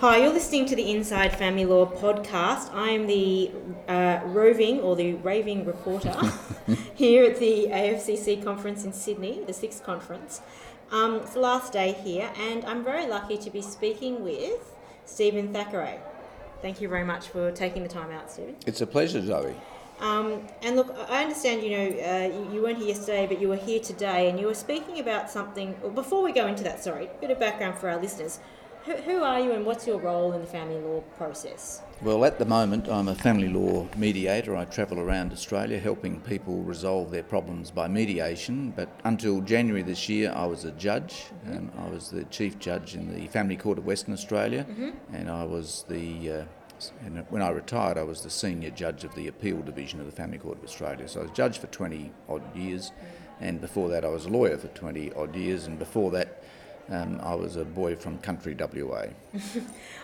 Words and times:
Hi, 0.00 0.18
you're 0.18 0.32
listening 0.34 0.66
to 0.66 0.76
the 0.76 0.90
Inside 0.90 1.34
Family 1.38 1.64
Law 1.64 1.86
podcast. 1.86 2.70
I'm 2.74 3.06
the 3.06 3.50
uh, 3.88 4.20
roving 4.26 4.80
or 4.80 4.94
the 4.94 5.14
raving 5.14 5.64
reporter 5.64 6.14
here 6.94 7.24
at 7.24 7.38
the 7.38 7.68
AFCC 7.70 8.44
conference 8.44 8.84
in 8.84 8.92
Sydney, 8.92 9.40
the 9.46 9.54
sixth 9.54 9.82
conference. 9.82 10.42
Um, 10.92 11.14
it's 11.14 11.32
the 11.32 11.40
last 11.40 11.72
day 11.72 11.92
here, 11.92 12.30
and 12.38 12.62
I'm 12.66 12.84
very 12.84 13.06
lucky 13.06 13.38
to 13.38 13.48
be 13.48 13.62
speaking 13.62 14.22
with 14.22 14.74
Stephen 15.06 15.54
Thackray. 15.54 15.98
Thank 16.60 16.82
you 16.82 16.90
very 16.90 17.04
much 17.04 17.28
for 17.28 17.50
taking 17.50 17.82
the 17.82 17.88
time 17.88 18.10
out, 18.10 18.30
Stephen. 18.30 18.56
It's 18.66 18.82
a 18.82 18.86
pleasure, 18.86 19.22
Zoe. 19.22 19.54
Um, 20.00 20.46
and 20.60 20.76
look, 20.76 20.94
I 21.08 21.22
understand 21.22 21.62
you 21.62 21.70
know 21.70 21.86
uh, 21.86 22.26
you, 22.26 22.56
you 22.56 22.62
weren't 22.62 22.76
here 22.76 22.88
yesterday, 22.88 23.26
but 23.26 23.40
you 23.40 23.48
were 23.48 23.56
here 23.56 23.80
today, 23.80 24.28
and 24.28 24.38
you 24.38 24.46
were 24.46 24.54
speaking 24.54 25.00
about 25.00 25.30
something. 25.30 25.74
Well, 25.80 25.90
before 25.90 26.22
we 26.22 26.32
go 26.32 26.46
into 26.48 26.64
that, 26.64 26.84
sorry, 26.84 27.06
a 27.06 27.20
bit 27.20 27.30
of 27.30 27.40
background 27.40 27.78
for 27.78 27.88
our 27.88 27.98
listeners. 27.98 28.40
Who, 28.86 28.92
who 28.92 29.24
are 29.24 29.40
you, 29.40 29.50
and 29.50 29.66
what's 29.66 29.84
your 29.84 29.98
role 29.98 30.32
in 30.32 30.40
the 30.40 30.46
family 30.46 30.78
law 30.78 31.00
process? 31.16 31.82
Well, 32.02 32.24
at 32.24 32.38
the 32.38 32.44
moment, 32.44 32.86
I'm 32.88 33.08
a 33.08 33.16
family 33.16 33.48
law 33.48 33.88
mediator. 33.96 34.54
I 34.54 34.64
travel 34.64 35.00
around 35.00 35.32
Australia 35.32 35.76
helping 35.80 36.20
people 36.20 36.62
resolve 36.62 37.10
their 37.10 37.24
problems 37.24 37.72
by 37.72 37.88
mediation. 37.88 38.72
But 38.76 38.88
until 39.02 39.40
January 39.40 39.82
this 39.82 40.08
year, 40.08 40.32
I 40.36 40.46
was 40.46 40.64
a 40.64 40.70
judge. 40.70 41.24
Um, 41.50 41.72
I 41.76 41.88
was 41.88 42.10
the 42.10 42.22
chief 42.26 42.60
judge 42.60 42.94
in 42.94 43.12
the 43.12 43.26
Family 43.26 43.56
Court 43.56 43.78
of 43.78 43.86
Western 43.86 44.14
Australia, 44.14 44.64
and 45.12 45.28
I 45.28 45.42
was 45.42 45.84
the 45.88 46.30
uh, 46.30 46.44
and 47.04 47.24
when 47.30 47.42
I 47.42 47.48
retired, 47.48 47.98
I 47.98 48.04
was 48.04 48.20
the 48.20 48.30
senior 48.30 48.70
judge 48.70 49.02
of 49.02 49.14
the 49.16 49.26
appeal 49.26 49.62
division 49.62 49.98
of 49.98 50.06
the 50.06 50.12
Family 50.12 50.38
Court 50.38 50.58
of 50.58 50.64
Australia. 50.64 51.08
So 51.08 51.20
I 51.20 51.22
was 51.24 51.32
judge 51.32 51.58
for 51.58 51.66
20 51.68 52.12
odd 52.28 52.54
years, 52.54 52.92
and 53.40 53.60
before 53.60 53.88
that, 53.88 54.04
I 54.04 54.08
was 54.08 54.26
a 54.26 54.28
lawyer 54.28 54.56
for 54.58 54.68
20 54.68 55.12
odd 55.14 55.34
years, 55.34 55.66
and 55.66 55.76
before 55.76 56.10
that, 56.12 56.42
um, 56.88 57.20
I 57.22 57.34
was 57.34 57.56
a 57.56 57.64
boy 57.64 57.96
from 57.96 58.18
country 58.18 58.54
WA. 58.58 59.06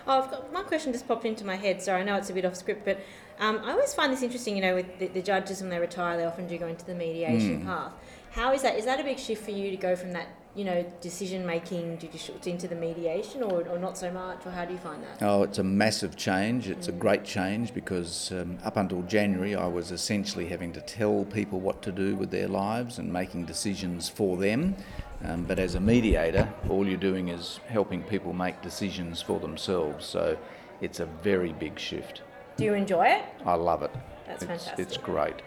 Oh, 0.05 0.21
I've 0.21 0.29
got 0.29 0.51
one 0.51 0.65
question 0.65 0.91
just 0.91 1.07
popped 1.07 1.23
into 1.23 1.45
my 1.45 1.55
head. 1.55 1.81
Sorry, 1.81 2.01
I 2.01 2.03
know 2.03 2.17
it's 2.17 2.29
a 2.29 2.33
bit 2.33 2.43
off 2.43 2.57
script, 2.57 2.83
but 2.83 2.99
um, 3.39 3.61
I 3.63 3.71
always 3.71 3.93
find 3.93 4.11
this 4.11 4.21
interesting. 4.21 4.57
You 4.57 4.61
know, 4.61 4.75
with 4.75 4.99
the, 4.99 5.07
the 5.07 5.21
judges 5.21 5.61
when 5.61 5.69
they 5.69 5.79
retire, 5.79 6.17
they 6.17 6.25
often 6.25 6.45
do 6.45 6.57
go 6.57 6.67
into 6.67 6.83
the 6.85 6.93
mediation 6.93 7.65
path. 7.65 7.93
How 8.31 8.51
is 8.51 8.63
that? 8.63 8.77
Is 8.77 8.83
that 8.83 8.99
a 8.99 9.03
big 9.03 9.17
shift 9.17 9.45
for 9.45 9.51
you 9.51 9.71
to 9.71 9.77
go 9.77 9.95
from 9.95 10.11
that, 10.11 10.27
you 10.55 10.65
know, 10.65 10.85
decision 10.99 11.45
making 11.45 11.99
judicial 11.99 12.35
into 12.45 12.67
the 12.67 12.75
mediation, 12.75 13.43
or, 13.43 13.65
or 13.69 13.79
not 13.79 13.97
so 13.97 14.11
much, 14.11 14.45
or 14.45 14.51
how 14.51 14.65
do 14.65 14.73
you 14.73 14.79
find 14.79 15.01
that? 15.03 15.21
Oh, 15.21 15.43
it's 15.43 15.59
a 15.59 15.63
massive 15.63 16.17
change. 16.17 16.67
It's 16.67 16.89
a 16.89 16.91
great 16.91 17.23
change 17.23 17.73
because 17.73 18.33
um, 18.33 18.57
up 18.65 18.75
until 18.75 19.03
January, 19.03 19.55
I 19.55 19.67
was 19.67 19.91
essentially 19.91 20.47
having 20.47 20.73
to 20.73 20.81
tell 20.81 21.23
people 21.25 21.61
what 21.61 21.81
to 21.83 21.93
do 21.93 22.17
with 22.17 22.29
their 22.29 22.49
lives 22.49 22.99
and 22.99 23.13
making 23.13 23.45
decisions 23.45 24.09
for 24.09 24.35
them. 24.35 24.75
Um, 25.23 25.43
but 25.43 25.57
as 25.59 25.75
a 25.75 25.79
mediator, 25.79 26.51
all 26.69 26.87
you're 26.87 26.97
doing 26.97 27.29
is 27.29 27.59
helping 27.67 28.03
people 28.03 28.33
make 28.33 28.61
decisions 28.61 29.21
for 29.21 29.39
themselves. 29.39 30.05
So 30.05 30.37
it's 30.81 30.99
a 30.99 31.05
very 31.05 31.53
big 31.53 31.79
shift. 31.79 32.23
Do 32.57 32.65
you 32.65 32.73
enjoy 32.73 33.05
it? 33.05 33.23
I 33.45 33.55
love 33.55 33.83
it. 33.83 33.91
That's 34.27 34.43
it's, 34.43 34.49
fantastic. 34.49 34.79
It's 34.79 34.97
great. 34.97 35.41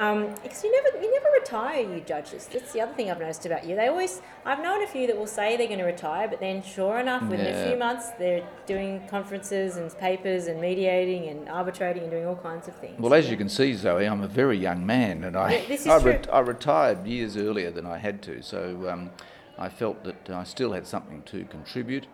Um, 0.00 0.34
because 0.42 0.64
you 0.64 0.72
never 0.72 1.00
you 1.00 1.12
never 1.12 1.28
retire, 1.38 1.80
you 1.80 2.00
judges. 2.00 2.48
That's 2.52 2.72
the 2.72 2.80
other 2.80 2.92
thing 2.94 3.10
I've 3.10 3.20
noticed 3.20 3.46
about 3.46 3.64
you. 3.64 3.76
They 3.76 3.86
always 3.86 4.20
I've 4.44 4.60
known 4.60 4.82
a 4.82 4.88
few 4.88 5.06
that 5.06 5.16
will 5.16 5.28
say 5.28 5.56
they're 5.56 5.68
going 5.68 5.78
to 5.78 5.84
retire, 5.84 6.26
but 6.26 6.40
then 6.40 6.62
sure 6.62 6.98
enough, 6.98 7.22
within 7.22 7.54
a 7.54 7.68
few 7.68 7.76
months, 7.78 8.10
they're 8.18 8.44
doing 8.66 9.06
conferences 9.08 9.76
and 9.76 9.96
papers 9.98 10.48
and 10.48 10.60
mediating 10.60 11.28
and 11.28 11.48
arbitrating 11.48 12.02
and 12.02 12.10
doing 12.10 12.26
all 12.26 12.34
kinds 12.36 12.66
of 12.66 12.74
things. 12.76 12.98
Well, 12.98 13.14
as 13.14 13.30
you 13.30 13.36
can 13.36 13.48
see, 13.48 13.72
Zoe, 13.74 14.04
I'm 14.04 14.22
a 14.22 14.28
very 14.28 14.58
young 14.58 14.84
man, 14.84 15.22
and 15.22 15.36
I 15.36 15.52
Yeah, 15.58 15.68
this 15.68 15.80
is 15.82 15.86
I, 15.86 16.00
true. 16.00 16.18
I 16.32 16.40
retired 16.40 17.06
years 17.06 17.36
earlier 17.36 17.70
than 17.70 17.86
I 17.86 17.98
had 17.98 18.20
to. 18.22 18.42
So 18.42 18.88
um, 18.90 19.10
I 19.58 19.68
felt 19.68 20.02
that 20.02 20.28
I 20.28 20.42
still 20.42 20.72
had 20.72 20.86
something 20.88 21.22
to 21.26 21.44
contribute, 21.44 22.08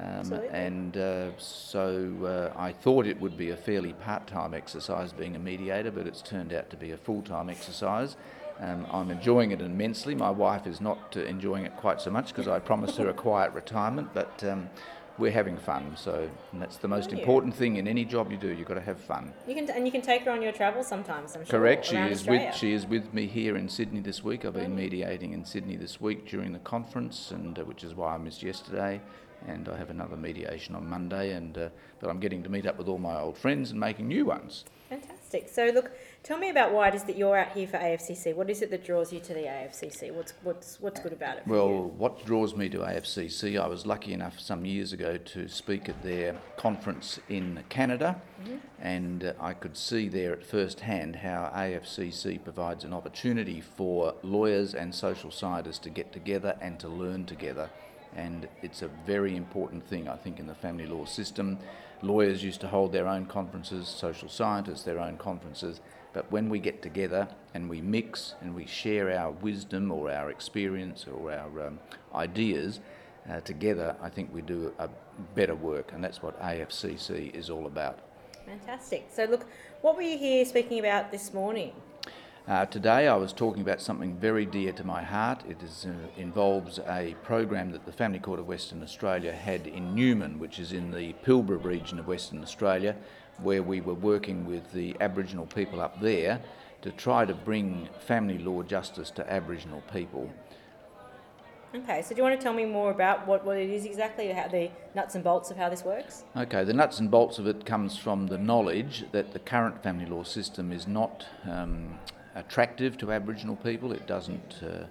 um, 0.00 0.32
and 0.50 0.96
uh, 0.96 1.36
so 1.36 2.52
uh, 2.54 2.58
I 2.58 2.72
thought 2.72 3.06
it 3.06 3.20
would 3.20 3.36
be 3.36 3.50
a 3.50 3.56
fairly 3.56 3.92
part-time 3.92 4.54
exercise 4.54 5.12
being 5.12 5.36
a 5.36 5.38
mediator, 5.38 5.90
but 5.90 6.06
it's 6.06 6.22
turned 6.22 6.52
out 6.52 6.70
to 6.70 6.76
be 6.76 6.92
a 6.92 6.96
full-time 6.96 7.50
exercise. 7.50 8.16
Um, 8.60 8.86
I'm 8.90 9.10
enjoying 9.10 9.50
it 9.50 9.60
immensely. 9.60 10.14
My 10.14 10.30
wife 10.30 10.66
is 10.66 10.80
not 10.80 11.16
uh, 11.16 11.20
enjoying 11.20 11.66
it 11.66 11.76
quite 11.76 12.00
so 12.00 12.10
much 12.10 12.28
because 12.28 12.48
I 12.48 12.58
promised 12.58 12.96
her 12.96 13.08
a 13.08 13.14
quiet 13.14 13.52
retirement, 13.52 14.10
but. 14.14 14.42
Um, 14.44 14.70
we're 15.18 15.30
having 15.30 15.58
fun, 15.58 15.94
so 15.96 16.30
that's 16.54 16.78
the 16.78 16.88
most 16.88 17.12
important 17.12 17.54
thing 17.54 17.76
in 17.76 17.86
any 17.86 18.06
job 18.06 18.32
you 18.32 18.38
do. 18.38 18.48
You've 18.48 18.66
got 18.66 18.74
to 18.74 18.80
have 18.80 18.98
fun. 18.98 19.34
you 19.46 19.54
can 19.54 19.68
and 19.68 19.84
you 19.84 19.92
can 19.92 20.00
take 20.00 20.22
her 20.22 20.30
on 20.30 20.40
your 20.40 20.52
travels 20.52 20.86
sometimes. 20.86 21.36
I'm 21.36 21.44
sure. 21.44 21.58
Correct. 21.58 21.84
She 21.84 21.96
is 21.96 22.20
Australia. 22.20 22.46
with 22.46 22.56
she 22.56 22.72
is 22.72 22.86
with 22.86 23.12
me 23.12 23.26
here 23.26 23.56
in 23.58 23.68
Sydney 23.68 24.00
this 24.00 24.24
week. 24.24 24.46
I've 24.46 24.54
been 24.54 24.74
mediating 24.74 25.34
in 25.34 25.44
Sydney 25.44 25.76
this 25.76 26.00
week 26.00 26.26
during 26.26 26.54
the 26.54 26.58
conference, 26.60 27.32
and 27.32 27.58
uh, 27.58 27.64
which 27.64 27.84
is 27.84 27.94
why 27.94 28.14
I 28.14 28.18
missed 28.18 28.42
yesterday. 28.42 29.02
And 29.46 29.68
I 29.68 29.76
have 29.76 29.90
another 29.90 30.16
mediation 30.16 30.74
on 30.74 30.88
Monday, 30.88 31.32
and 31.32 31.56
uh, 31.56 31.68
but 32.00 32.10
I'm 32.10 32.20
getting 32.20 32.42
to 32.42 32.48
meet 32.50 32.66
up 32.66 32.76
with 32.78 32.88
all 32.88 32.98
my 32.98 33.18
old 33.18 33.38
friends 33.38 33.70
and 33.70 33.80
making 33.80 34.08
new 34.08 34.26
ones. 34.26 34.64
Fantastic. 34.90 35.48
So 35.48 35.66
look, 35.72 35.92
tell 36.24 36.36
me 36.36 36.50
about 36.50 36.72
why 36.72 36.88
it 36.88 36.94
is 36.96 37.04
that 37.04 37.16
you're 37.16 37.38
out 37.38 37.52
here 37.52 37.66
for 37.68 37.78
AFCC. 37.78 38.34
What 38.34 38.50
is 38.50 38.60
it 38.60 38.70
that 38.70 38.84
draws 38.84 39.12
you 39.12 39.20
to 39.20 39.32
the 39.32 39.42
AFCC? 39.44 40.12
What's 40.12 40.34
what's 40.42 40.80
what's 40.80 41.00
good 41.00 41.12
about 41.12 41.38
it? 41.38 41.44
for 41.44 41.50
Well, 41.50 41.68
you? 41.68 41.94
what 41.96 42.26
draws 42.26 42.54
me 42.56 42.68
to 42.70 42.78
AFCC? 42.78 43.58
I 43.60 43.66
was 43.68 43.86
lucky 43.86 44.12
enough 44.12 44.38
some 44.40 44.64
years 44.64 44.92
ago 44.92 45.16
to 45.16 45.48
speak 45.48 45.88
at 45.88 46.02
their 46.02 46.36
conference 46.56 47.20
in 47.28 47.62
Canada, 47.68 48.20
and 48.80 49.24
uh, 49.24 49.32
I 49.40 49.54
could 49.54 49.76
see 49.76 50.08
there 50.08 50.32
at 50.32 50.44
first 50.44 50.80
hand 50.80 51.16
how 51.16 51.50
AFCC 51.54 52.42
provides 52.42 52.84
an 52.84 52.92
opportunity 52.92 53.60
for 53.60 54.14
lawyers 54.22 54.74
and 54.74 54.94
social 54.94 55.30
scientists 55.30 55.78
to 55.80 55.90
get 55.90 56.12
together 56.12 56.58
and 56.60 56.78
to 56.80 56.88
learn 56.88 57.24
together. 57.26 57.70
And 58.16 58.48
it's 58.62 58.82
a 58.82 58.88
very 59.06 59.36
important 59.36 59.86
thing, 59.86 60.08
I 60.08 60.16
think, 60.16 60.40
in 60.40 60.46
the 60.46 60.54
family 60.54 60.86
law 60.86 61.04
system. 61.04 61.58
Lawyers 62.02 62.42
used 62.42 62.60
to 62.62 62.68
hold 62.68 62.92
their 62.92 63.06
own 63.06 63.26
conferences, 63.26 63.86
social 63.88 64.28
scientists 64.28 64.82
their 64.82 64.98
own 64.98 65.16
conferences, 65.16 65.80
but 66.12 66.30
when 66.32 66.48
we 66.48 66.58
get 66.58 66.82
together 66.82 67.28
and 67.54 67.68
we 67.68 67.80
mix 67.80 68.34
and 68.40 68.54
we 68.54 68.66
share 68.66 69.16
our 69.16 69.30
wisdom 69.30 69.92
or 69.92 70.10
our 70.10 70.30
experience 70.30 71.06
or 71.06 71.32
our 71.32 71.66
um, 71.68 71.78
ideas 72.14 72.80
uh, 73.30 73.40
together, 73.40 73.94
I 74.02 74.08
think 74.08 74.32
we 74.34 74.42
do 74.42 74.72
a 74.78 74.88
better 75.34 75.54
work, 75.54 75.92
and 75.92 76.02
that's 76.02 76.22
what 76.22 76.40
AFCC 76.40 77.34
is 77.34 77.50
all 77.50 77.66
about. 77.66 78.00
Fantastic. 78.46 79.08
So 79.12 79.24
look, 79.24 79.46
what 79.82 79.94
were 79.94 80.02
you 80.02 80.18
here 80.18 80.44
speaking 80.44 80.80
about 80.80 81.12
this 81.12 81.32
morning? 81.32 81.72
Uh, 82.48 82.64
today 82.66 83.06
I 83.06 83.16
was 83.16 83.32
talking 83.32 83.60
about 83.60 83.80
something 83.82 84.16
very 84.16 84.46
dear 84.46 84.72
to 84.72 84.82
my 84.82 85.02
heart. 85.02 85.42
It 85.48 85.62
is, 85.62 85.86
uh, 85.86 85.92
involves 86.20 86.78
a 86.78 87.14
program 87.22 87.70
that 87.72 87.84
the 87.84 87.92
Family 87.92 88.18
Court 88.18 88.40
of 88.40 88.48
Western 88.48 88.82
Australia 88.82 89.32
had 89.32 89.66
in 89.66 89.94
Newman, 89.94 90.38
which 90.38 90.58
is 90.58 90.72
in 90.72 90.90
the 90.90 91.12
Pilbara 91.24 91.62
region 91.62 91.98
of 91.98 92.06
Western 92.06 92.42
Australia, 92.42 92.96
where 93.42 93.62
we 93.62 93.82
were 93.82 93.94
working 93.94 94.46
with 94.46 94.72
the 94.72 94.96
Aboriginal 95.00 95.46
people 95.46 95.80
up 95.80 96.00
there 96.00 96.40
to 96.80 96.90
try 96.92 97.26
to 97.26 97.34
bring 97.34 97.88
family 98.06 98.38
law 98.38 98.62
justice 98.62 99.10
to 99.10 99.32
Aboriginal 99.32 99.82
people. 99.92 100.30
Okay, 101.72 102.02
so 102.02 102.14
do 102.14 102.16
you 102.16 102.22
want 102.24 102.40
to 102.40 102.42
tell 102.42 102.54
me 102.54 102.64
more 102.64 102.90
about 102.90 103.28
what, 103.28 103.44
what 103.44 103.58
it 103.58 103.70
is 103.70 103.84
exactly, 103.84 104.32
how 104.32 104.48
the 104.48 104.70
nuts 104.94 105.14
and 105.14 105.22
bolts 105.22 105.50
of 105.52 105.56
how 105.56 105.68
this 105.68 105.84
works? 105.84 106.24
Okay, 106.36 106.64
the 106.64 106.72
nuts 106.72 106.98
and 106.98 107.10
bolts 107.10 107.38
of 107.38 107.46
it 107.46 107.64
comes 107.64 107.96
from 107.96 108.26
the 108.26 108.38
knowledge 108.38 109.04
that 109.12 109.32
the 109.32 109.38
current 109.38 109.80
family 109.82 110.06
law 110.06 110.24
system 110.24 110.72
is 110.72 110.88
not 110.88 111.26
um, 111.48 111.98
attractive 112.34 112.96
to 112.98 113.12
Aboriginal 113.12 113.56
people. 113.56 113.92
It 113.92 114.06
doesn't. 114.06 114.62
Uh, 114.62 114.84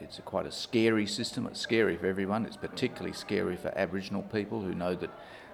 it's 0.00 0.18
a 0.18 0.22
quite 0.22 0.46
a 0.46 0.52
scary 0.52 1.06
system. 1.06 1.46
It's 1.46 1.60
scary 1.60 1.96
for 1.96 2.06
everyone. 2.06 2.46
It's 2.46 2.56
particularly 2.56 3.12
scary 3.12 3.56
for 3.56 3.76
Aboriginal 3.76 4.22
people 4.22 4.62
who 4.62 4.74
know 4.74 4.94
that 4.94 5.10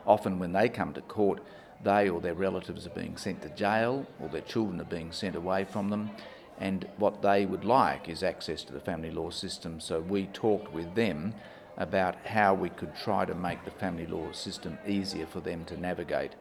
often 0.07 0.39
when 0.39 0.53
they 0.53 0.69
come 0.69 0.93
to 0.95 1.01
court, 1.03 1.41
they 1.83 2.09
or 2.09 2.21
their 2.21 2.35
relatives 2.35 2.87
are 2.87 2.91
being 2.91 3.17
sent 3.17 3.43
to 3.43 3.49
jail 3.51 4.07
or 4.21 4.29
their 4.29 4.41
children 4.43 4.81
are 4.81 4.85
being 4.85 5.13
sent 5.13 5.35
away 5.35 5.65
from 5.65 5.91
them. 5.91 6.11
And 6.59 6.87
what 6.97 7.23
they 7.23 7.45
would 7.45 7.65
like 7.65 8.09
is 8.09 8.23
access 8.23 8.63
to 8.65 8.73
the 8.73 8.81
family 8.81 9.11
law 9.11 9.31
system. 9.31 9.81
So 9.81 10.01
we 10.01 10.27
talked 10.27 10.73
with 10.73 10.95
them 10.95 11.35
about 11.77 12.15
how 12.25 12.55
we 12.55 12.69
could 12.69 12.95
try 12.95 13.25
to 13.25 13.35
make 13.35 13.65
the 13.65 13.71
family 13.71 14.07
law 14.07 14.31
system 14.33 14.79
easier 14.87 15.27
for 15.27 15.41
them 15.41 15.65
to 15.65 15.81
navigate. 15.81 16.33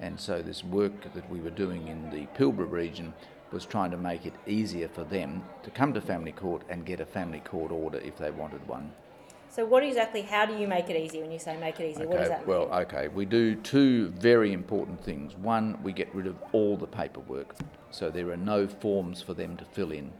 And 0.00 0.18
so 0.18 0.42
this 0.42 0.64
work 0.64 1.14
that 1.14 1.30
we 1.30 1.40
were 1.40 1.50
doing 1.50 1.88
in 1.88 2.10
the 2.10 2.26
Pilbara 2.38 2.70
region 2.70 3.14
was 3.52 3.64
trying 3.64 3.90
to 3.90 3.96
make 3.96 4.26
it 4.26 4.34
easier 4.46 4.88
for 4.88 5.04
them 5.04 5.42
to 5.62 5.70
come 5.70 5.92
to 5.94 6.00
family 6.00 6.32
court 6.32 6.62
and 6.68 6.84
get 6.86 7.00
a 7.00 7.06
family 7.06 7.40
court 7.40 7.72
order 7.72 7.98
if 7.98 8.16
they 8.16 8.30
wanted 8.30 8.66
one. 8.68 8.92
So 9.50 9.66
what 9.66 9.82
exactly, 9.82 10.22
how 10.22 10.46
do 10.46 10.56
you 10.56 10.68
make 10.68 10.88
it 10.90 10.96
easy 10.96 11.20
when 11.20 11.32
you 11.32 11.40
say 11.40 11.56
make 11.58 11.80
it 11.80 11.90
easy? 11.90 12.06
what 12.06 12.18
does 12.18 12.28
that 12.28 12.46
mean? 12.46 12.48
well, 12.48 12.72
okay, 12.82 13.08
we 13.08 13.24
do 13.24 13.56
two 13.56 14.10
very 14.10 14.52
important 14.52 15.02
things. 15.02 15.34
One, 15.36 15.76
we 15.82 15.92
get 15.92 16.14
rid 16.14 16.28
of 16.28 16.36
all 16.52 16.76
the 16.76 16.86
paperwork, 16.86 17.56
so 17.90 18.10
there 18.10 18.30
are 18.30 18.36
no 18.36 18.68
forms 18.68 19.20
for 19.20 19.34
them 19.34 19.56
to 19.56 19.64
fill 19.64 19.90
in. 19.90 20.12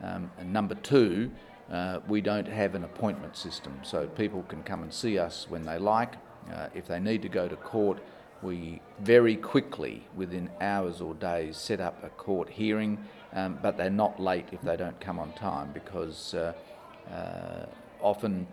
Um, 0.00 0.30
and 0.38 0.52
number 0.52 0.76
two, 0.76 1.32
uh, 1.70 1.98
we 2.08 2.20
don't 2.20 2.46
have 2.46 2.76
an 2.76 2.84
appointment 2.84 3.36
system, 3.36 3.80
so 3.82 4.06
people 4.06 4.44
can 4.44 4.62
come 4.62 4.84
and 4.84 4.94
see 4.94 5.18
us 5.18 5.46
when 5.48 5.64
they 5.64 5.78
like. 5.78 6.14
Uh, 6.52 6.68
if 6.72 6.86
they 6.86 7.00
need 7.00 7.22
to 7.22 7.28
go 7.28 7.48
to 7.48 7.56
court, 7.56 7.98
we 8.42 8.80
very 9.00 9.36
quickly, 9.36 10.06
within 10.16 10.50
hours 10.60 11.00
or 11.00 11.14
days, 11.14 11.56
set 11.56 11.80
up 11.80 12.02
a 12.02 12.08
court 12.10 12.48
hearing, 12.48 12.98
um, 13.32 13.58
but 13.62 13.76
they're 13.76 13.90
not 13.90 14.18
late 14.20 14.46
if 14.52 14.60
they 14.62 14.76
don't 14.76 15.00
come 15.00 15.18
on 15.18 15.32
time 15.32 15.70
because 15.72 16.34
uh, 16.34 16.52
uh, 17.12 17.66
often 18.00 18.46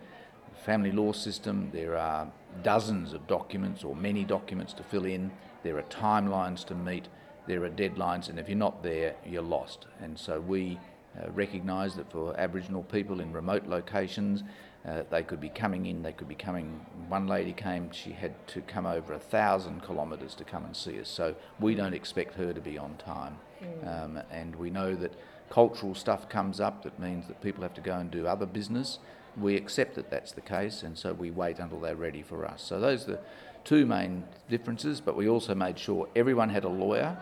family 0.64 0.92
law 0.92 1.12
system 1.12 1.70
there 1.72 1.96
are 1.96 2.30
dozens 2.62 3.12
of 3.12 3.26
documents 3.26 3.84
or 3.84 3.94
many 3.94 4.24
documents 4.24 4.72
to 4.74 4.82
fill 4.82 5.04
in. 5.04 5.30
There 5.62 5.78
are 5.78 5.82
timelines 5.82 6.64
to 6.66 6.74
meet. 6.74 7.08
There 7.46 7.64
are 7.64 7.70
deadlines, 7.70 8.28
and 8.28 8.38
if 8.38 8.48
you're 8.48 8.58
not 8.58 8.82
there, 8.82 9.14
you're 9.26 9.42
lost. 9.42 9.86
And 10.02 10.18
so 10.18 10.40
we 10.40 10.78
uh, 11.18 11.30
recognise 11.30 11.94
that 11.96 12.10
for 12.12 12.38
Aboriginal 12.38 12.82
people 12.82 13.20
in 13.20 13.32
remote 13.32 13.66
locations, 13.66 14.42
uh, 14.86 15.02
they 15.10 15.22
could 15.22 15.40
be 15.40 15.48
coming 15.48 15.86
in, 15.86 16.02
they 16.02 16.12
could 16.12 16.28
be 16.28 16.34
coming. 16.34 16.80
One 17.08 17.26
lady 17.26 17.52
came, 17.52 17.90
she 17.90 18.12
had 18.12 18.46
to 18.48 18.60
come 18.60 18.86
over 18.86 19.12
a 19.14 19.18
thousand 19.18 19.82
kilometres 19.82 20.34
to 20.36 20.44
come 20.44 20.64
and 20.64 20.76
see 20.76 21.00
us, 21.00 21.08
so 21.08 21.34
we 21.58 21.74
don't 21.74 21.94
expect 21.94 22.34
her 22.34 22.52
to 22.52 22.60
be 22.60 22.76
on 22.78 22.96
time. 22.96 23.36
Mm. 23.62 24.04
Um, 24.04 24.22
and 24.30 24.54
we 24.56 24.70
know 24.70 24.94
that 24.94 25.12
cultural 25.50 25.94
stuff 25.94 26.28
comes 26.28 26.60
up 26.60 26.82
that 26.82 26.98
means 26.98 27.26
that 27.28 27.40
people 27.40 27.62
have 27.62 27.74
to 27.74 27.80
go 27.80 27.96
and 27.96 28.10
do 28.10 28.26
other 28.26 28.46
business. 28.46 28.98
We 29.36 29.56
accept 29.56 29.94
that 29.94 30.10
that's 30.10 30.32
the 30.32 30.40
case, 30.40 30.82
and 30.82 30.98
so 30.98 31.12
we 31.12 31.30
wait 31.30 31.58
until 31.58 31.80
they're 31.80 31.96
ready 31.96 32.22
for 32.22 32.44
us. 32.44 32.62
So 32.62 32.78
those 32.78 33.04
are 33.04 33.12
the 33.12 33.20
two 33.64 33.86
main 33.86 34.24
differences, 34.48 35.00
but 35.00 35.16
we 35.16 35.28
also 35.28 35.54
made 35.54 35.78
sure 35.78 36.08
everyone 36.14 36.50
had 36.50 36.64
a 36.64 36.68
lawyer 36.68 37.16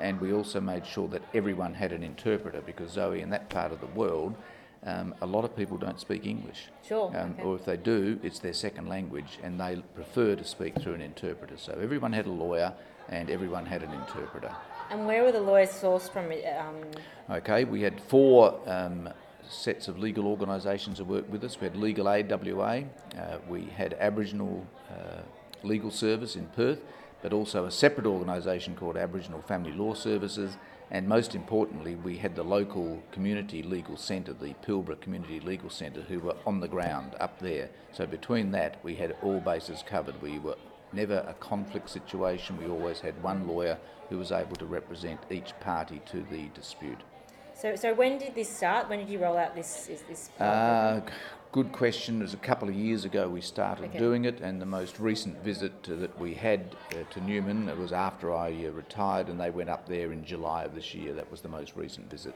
and 0.00 0.20
we 0.20 0.32
also 0.32 0.60
made 0.60 0.86
sure 0.86 1.08
that 1.08 1.22
everyone 1.34 1.74
had 1.74 1.92
an 1.92 2.02
interpreter 2.02 2.60
because 2.60 2.92
Zoe, 2.92 3.20
in 3.20 3.30
that 3.30 3.48
part 3.48 3.72
of 3.72 3.80
the 3.80 3.86
world, 3.86 4.34
um, 4.86 5.14
a 5.20 5.26
lot 5.26 5.44
of 5.44 5.54
people 5.56 5.76
don't 5.76 6.00
speak 6.00 6.26
English. 6.26 6.68
Sure. 6.86 7.08
Um, 7.16 7.32
okay. 7.32 7.42
Or 7.42 7.56
if 7.56 7.64
they 7.64 7.76
do, 7.76 8.18
it's 8.22 8.38
their 8.38 8.52
second 8.52 8.88
language 8.88 9.38
and 9.42 9.60
they 9.60 9.82
prefer 9.94 10.36
to 10.36 10.44
speak 10.44 10.80
through 10.80 10.94
an 10.94 11.00
interpreter. 11.00 11.56
So 11.56 11.78
everyone 11.82 12.12
had 12.12 12.26
a 12.26 12.30
lawyer 12.30 12.72
and 13.08 13.28
everyone 13.28 13.66
had 13.66 13.82
an 13.82 13.92
interpreter. 13.92 14.54
And 14.90 15.06
where 15.06 15.24
were 15.24 15.32
the 15.32 15.40
lawyers 15.40 15.70
sourced 15.70 16.10
from? 16.10 16.26
Um... 16.26 17.36
Okay, 17.36 17.64
we 17.64 17.82
had 17.82 18.00
four 18.00 18.60
um, 18.66 19.08
sets 19.48 19.88
of 19.88 19.98
legal 19.98 20.28
organisations 20.28 20.98
that 20.98 21.04
worked 21.04 21.30
with 21.30 21.42
us. 21.42 21.60
We 21.60 21.66
had 21.66 21.76
Legal 21.76 22.08
Aid 22.08 22.30
WA, 22.30 22.82
uh, 23.18 23.38
we 23.48 23.64
had 23.64 23.94
Aboriginal 23.98 24.64
uh, 24.90 25.22
Legal 25.64 25.90
Service 25.90 26.36
in 26.36 26.46
Perth, 26.48 26.80
but 27.22 27.32
also 27.32 27.64
a 27.64 27.70
separate 27.70 28.06
organisation 28.06 28.76
called 28.76 28.96
Aboriginal 28.96 29.42
Family 29.42 29.72
Law 29.72 29.94
Services, 29.94 30.56
and 30.90 31.08
most 31.08 31.34
importantly, 31.34 31.96
we 31.96 32.16
had 32.16 32.36
the 32.36 32.44
local 32.44 33.02
community 33.10 33.62
legal 33.62 33.96
centre, 33.96 34.32
the 34.32 34.54
Pilbara 34.64 35.00
Community 35.00 35.40
Legal 35.40 35.70
Centre, 35.70 36.02
who 36.02 36.20
were 36.20 36.36
on 36.46 36.60
the 36.60 36.68
ground 36.68 37.16
up 37.18 37.40
there. 37.40 37.70
So 37.92 38.06
between 38.06 38.52
that, 38.52 38.78
we 38.84 38.94
had 38.94 39.16
all 39.22 39.40
bases 39.40 39.82
covered. 39.84 40.22
We 40.22 40.38
were 40.38 40.56
never 40.92 41.24
a 41.26 41.34
conflict 41.34 41.90
situation. 41.90 42.58
We 42.58 42.68
always 42.68 43.00
had 43.00 43.20
one 43.22 43.48
lawyer 43.48 43.78
who 44.08 44.18
was 44.18 44.30
able 44.30 44.56
to 44.56 44.66
represent 44.66 45.20
each 45.28 45.58
party 45.58 46.00
to 46.06 46.24
the 46.30 46.48
dispute. 46.54 47.00
So, 47.56 47.74
so 47.74 47.94
when 47.94 48.18
did 48.18 48.34
this 48.34 48.54
start? 48.54 48.90
When 48.90 48.98
did 48.98 49.08
you 49.08 49.18
roll 49.18 49.38
out 49.38 49.54
this? 49.54 49.88
Is 49.88 50.02
this? 50.02 50.28
Uh, 50.38 51.00
good 51.52 51.72
question. 51.72 52.18
It 52.18 52.24
was 52.24 52.34
a 52.34 52.38
couple 52.38 52.68
of 52.68 52.74
years 52.74 53.06
ago 53.06 53.30
we 53.30 53.40
started 53.40 53.86
Okay. 53.86 53.98
doing 53.98 54.26
it, 54.26 54.40
and 54.42 54.60
the 54.60 54.66
most 54.66 55.00
recent 55.00 55.42
visit 55.42 55.72
uh, 55.90 55.96
that 55.96 56.20
we 56.20 56.34
had 56.34 56.76
uh, 56.90 56.96
to 57.14 57.20
Newman 57.22 57.70
it 57.70 57.78
was 57.78 57.92
after 57.92 58.34
I 58.34 58.48
uh, 58.66 58.72
retired, 58.72 59.28
and 59.28 59.40
they 59.40 59.48
went 59.48 59.70
up 59.70 59.88
there 59.88 60.12
in 60.12 60.22
July 60.22 60.64
of 60.64 60.74
this 60.74 60.94
year. 60.94 61.14
That 61.14 61.30
was 61.30 61.40
the 61.40 61.48
most 61.48 61.74
recent 61.76 62.10
visit. 62.10 62.34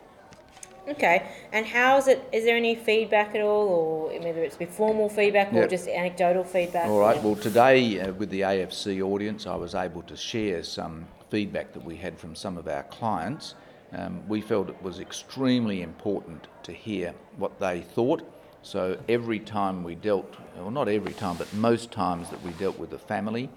Okay. 0.88 1.26
And 1.52 1.66
how 1.66 1.98
is 1.98 2.08
it? 2.08 2.26
Is 2.32 2.44
there 2.44 2.56
any 2.56 2.74
feedback 2.74 3.34
at 3.34 3.42
all, 3.42 3.68
or 3.68 4.20
whether 4.20 4.42
it's 4.42 4.56
been 4.56 4.68
formal 4.68 5.10
feedback 5.10 5.52
or 5.52 5.56
Yep. 5.60 5.68
just 5.70 5.86
anecdotal 5.86 6.44
feedback? 6.44 6.88
All 6.88 6.98
right. 6.98 7.22
Well, 7.22 7.36
today 7.36 8.00
uh, 8.00 8.14
with 8.14 8.30
the 8.30 8.40
AFC 8.40 9.02
audience, 9.02 9.46
I 9.46 9.54
was 9.54 9.74
able 9.74 10.00
to 10.04 10.16
share 10.16 10.62
some 10.62 11.06
feedback 11.28 11.74
that 11.74 11.84
we 11.84 11.96
had 11.96 12.18
from 12.18 12.34
some 12.34 12.56
of 12.56 12.66
our 12.66 12.84
clients. 12.84 13.54
Um, 13.92 14.26
we 14.28 14.40
felt 14.40 14.68
it 14.68 14.82
was 14.82 15.00
extremely 15.00 15.82
important 15.82 16.46
to 16.62 16.72
hear 16.72 17.14
what 17.36 17.58
they 17.58 17.80
thought. 17.80 18.22
So 18.62 18.98
every 19.08 19.40
time 19.40 19.82
we 19.82 19.94
dealt, 19.94 20.34
well, 20.56 20.70
not 20.70 20.88
every 20.88 21.12
time, 21.12 21.36
but 21.36 21.52
most 21.54 21.90
times 21.90 22.30
that 22.30 22.42
we 22.42 22.50
dealt 22.52 22.78
with 22.78 22.92
a 22.92 22.98
family, 22.98 23.48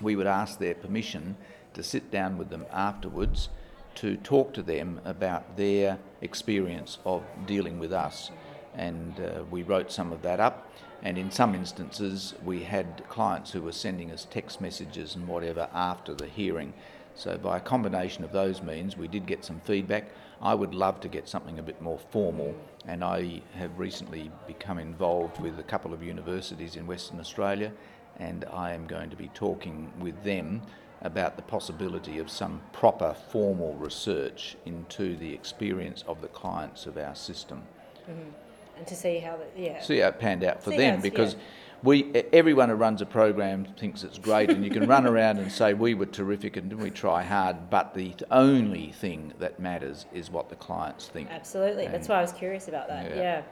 we 0.00 0.16
would 0.16 0.26
ask 0.26 0.58
their 0.58 0.74
permission 0.74 1.36
to 1.74 1.82
sit 1.82 2.10
down 2.10 2.36
with 2.36 2.50
them 2.50 2.66
afterwards 2.72 3.48
to 3.96 4.16
talk 4.18 4.52
to 4.54 4.62
them 4.62 5.00
about 5.04 5.56
their 5.56 5.98
experience 6.20 6.98
of 7.04 7.22
dealing 7.46 7.78
with 7.78 7.92
us. 7.92 8.30
And 8.74 9.18
uh, 9.20 9.44
we 9.50 9.62
wrote 9.62 9.92
some 9.92 10.12
of 10.12 10.22
that 10.22 10.40
up. 10.40 10.68
And 11.02 11.18
in 11.18 11.30
some 11.30 11.54
instances, 11.54 12.34
we 12.44 12.62
had 12.62 13.04
clients 13.08 13.52
who 13.52 13.62
were 13.62 13.72
sending 13.72 14.10
us 14.10 14.26
text 14.30 14.60
messages 14.60 15.14
and 15.14 15.28
whatever 15.28 15.68
after 15.72 16.14
the 16.14 16.26
hearing. 16.26 16.72
So, 17.14 17.38
by 17.38 17.58
a 17.58 17.60
combination 17.60 18.24
of 18.24 18.32
those 18.32 18.60
means, 18.60 18.96
we 18.96 19.06
did 19.06 19.26
get 19.26 19.44
some 19.44 19.60
feedback. 19.60 20.10
I 20.42 20.54
would 20.54 20.74
love 20.74 21.00
to 21.00 21.08
get 21.08 21.28
something 21.28 21.58
a 21.58 21.62
bit 21.62 21.80
more 21.80 21.98
formal, 22.10 22.54
and 22.86 23.04
I 23.04 23.40
have 23.54 23.78
recently 23.78 24.30
become 24.46 24.78
involved 24.78 25.40
with 25.40 25.58
a 25.58 25.62
couple 25.62 25.94
of 25.94 26.02
universities 26.02 26.76
in 26.76 26.86
Western 26.86 27.20
Australia, 27.20 27.72
and 28.18 28.44
I 28.52 28.72
am 28.72 28.86
going 28.86 29.10
to 29.10 29.16
be 29.16 29.28
talking 29.28 29.92
with 30.00 30.22
them 30.24 30.62
about 31.02 31.36
the 31.36 31.42
possibility 31.42 32.18
of 32.18 32.30
some 32.30 32.60
proper 32.72 33.14
formal 33.30 33.74
research 33.74 34.56
into 34.64 35.16
the 35.16 35.32
experience 35.32 36.02
of 36.08 36.20
the 36.20 36.28
clients 36.28 36.86
of 36.86 36.96
our 36.96 37.14
system. 37.14 37.62
Mm-hmm. 38.10 38.30
and 38.76 38.86
to 38.86 38.94
see 38.94 39.18
how 39.18 39.36
that, 39.36 39.52
yeah. 39.56 39.80
See 39.80 39.98
how 39.98 40.08
it 40.08 40.18
panned 40.18 40.44
out 40.44 40.62
for 40.62 40.70
See 40.70 40.76
them 40.76 41.00
because 41.00 41.34
yeah. 41.34 41.40
We 41.82 42.12
everyone 42.32 42.68
who 42.68 42.74
runs 42.74 43.02
a 43.02 43.06
program 43.06 43.64
thinks 43.78 44.04
it's 44.04 44.18
great 44.18 44.50
and 44.50 44.64
you 44.64 44.70
can 44.70 44.86
run 44.86 45.06
around 45.06 45.38
and 45.38 45.50
say 45.50 45.74
we 45.74 45.94
were 45.94 46.06
terrific 46.06 46.56
and 46.56 46.72
we 46.74 46.90
try 46.90 47.22
hard 47.22 47.70
but 47.70 47.94
the 47.94 48.14
only 48.30 48.92
thing 48.92 49.32
that 49.38 49.58
matters 49.58 50.06
is 50.12 50.30
what 50.30 50.48
the 50.48 50.56
clients 50.56 51.08
think. 51.08 51.28
Absolutely. 51.30 51.86
That's 51.88 52.08
why 52.08 52.16
I 52.18 52.22
was 52.22 52.32
curious 52.32 52.68
about 52.68 52.88
that. 52.88 53.10
Yeah. 53.10 53.22
Yeah. 53.22 53.42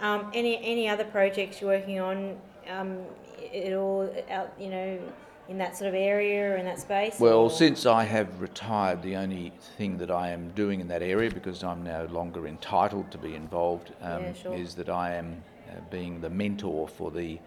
Um, 0.00 0.30
any 0.34 0.58
any 0.64 0.88
other 0.88 1.04
projects 1.04 1.60
you're 1.60 1.70
working 1.70 2.00
on? 2.00 2.36
Um, 2.68 2.98
it 3.38 3.74
all 3.74 4.08
out, 4.30 4.52
you 4.58 4.68
know, 4.68 4.98
in 5.48 5.58
that 5.58 5.76
sort 5.76 5.88
of 5.88 5.94
area 5.94 6.52
or 6.52 6.56
in 6.56 6.64
that 6.64 6.80
space? 6.80 7.18
Well, 7.18 7.40
or- 7.40 7.50
since 7.50 7.86
I 7.86 8.04
have 8.04 8.40
retired, 8.40 9.02
the 9.02 9.16
only 9.16 9.52
thing 9.76 9.98
that 9.98 10.10
I 10.10 10.30
am 10.30 10.50
doing 10.50 10.80
in 10.80 10.88
that 10.88 11.02
area, 11.02 11.30
because 11.30 11.62
I'm 11.62 11.82
no 11.82 12.06
longer 12.10 12.46
entitled 12.46 13.10
to 13.10 13.18
be 13.18 13.34
involved, 13.34 13.92
um, 14.00 14.22
Yeah, 14.22 14.32
sure. 14.32 14.54
is 14.54 14.74
that 14.76 14.88
I 14.88 15.14
am 15.14 15.42
being 15.90 16.20
the 16.20 16.30
mentor 16.30 16.88
for 16.88 17.10
the 17.10 17.38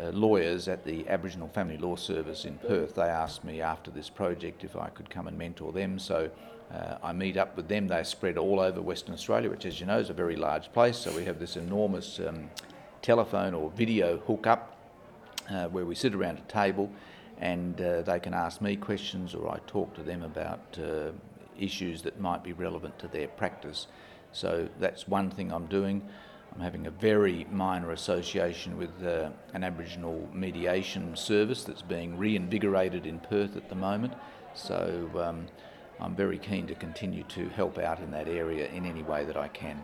uh, 0.00 0.10
lawyers 0.10 0.68
at 0.68 0.84
the 0.84 1.06
Aboriginal 1.08 1.48
Family 1.48 1.76
Law 1.76 1.96
Service 1.96 2.44
in 2.44 2.56
Perth. 2.58 2.94
They 2.94 3.02
asked 3.02 3.44
me 3.44 3.60
after 3.60 3.90
this 3.90 4.08
project 4.08 4.64
if 4.64 4.76
I 4.76 4.88
could 4.88 5.10
come 5.10 5.28
and 5.28 5.36
mentor 5.36 5.72
them, 5.72 5.98
so 5.98 6.30
uh, 6.72 6.96
I 7.02 7.12
meet 7.12 7.36
up 7.36 7.56
with 7.56 7.68
them. 7.68 7.88
They're 7.88 8.04
spread 8.04 8.38
all 8.38 8.60
over 8.60 8.80
Western 8.80 9.14
Australia, 9.14 9.50
which, 9.50 9.66
as 9.66 9.80
you 9.80 9.86
know, 9.86 9.98
is 9.98 10.10
a 10.10 10.14
very 10.14 10.36
large 10.36 10.72
place. 10.72 10.96
So 10.96 11.14
we 11.14 11.24
have 11.24 11.38
this 11.38 11.56
enormous 11.56 12.18
um, 12.20 12.50
telephone 13.02 13.54
or 13.54 13.70
video 13.70 14.18
hookup 14.18 14.76
uh, 15.50 15.66
where 15.68 15.84
we 15.84 15.94
sit 15.94 16.14
around 16.14 16.38
a 16.38 16.52
table 16.52 16.90
and 17.38 17.80
uh, 17.80 18.02
they 18.02 18.18
can 18.18 18.32
ask 18.32 18.60
me 18.60 18.76
questions 18.76 19.34
or 19.34 19.50
I 19.50 19.58
talk 19.66 19.94
to 19.94 20.02
them 20.02 20.22
about 20.22 20.78
uh, 20.82 21.10
issues 21.58 22.02
that 22.02 22.18
might 22.20 22.42
be 22.42 22.52
relevant 22.52 22.98
to 23.00 23.08
their 23.08 23.28
practice. 23.28 23.88
So 24.32 24.68
that's 24.80 25.06
one 25.06 25.30
thing 25.30 25.52
I'm 25.52 25.66
doing. 25.66 26.08
I'm 26.54 26.60
having 26.60 26.86
a 26.86 26.90
very 26.90 27.46
minor 27.50 27.90
association 27.90 28.78
with 28.78 28.90
uh, 29.04 29.30
an 29.54 29.64
Aboriginal 29.64 30.28
mediation 30.32 31.16
service 31.16 31.64
that's 31.64 31.82
being 31.82 32.16
reinvigorated 32.16 33.06
in 33.06 33.18
Perth 33.18 33.56
at 33.56 33.68
the 33.68 33.74
moment. 33.74 34.12
So 34.54 35.10
um, 35.16 35.46
I'm 35.98 36.14
very 36.14 36.38
keen 36.38 36.68
to 36.68 36.74
continue 36.76 37.24
to 37.24 37.48
help 37.48 37.78
out 37.78 37.98
in 37.98 38.12
that 38.12 38.28
area 38.28 38.68
in 38.68 38.86
any 38.86 39.02
way 39.02 39.24
that 39.24 39.36
I 39.36 39.48
can. 39.48 39.82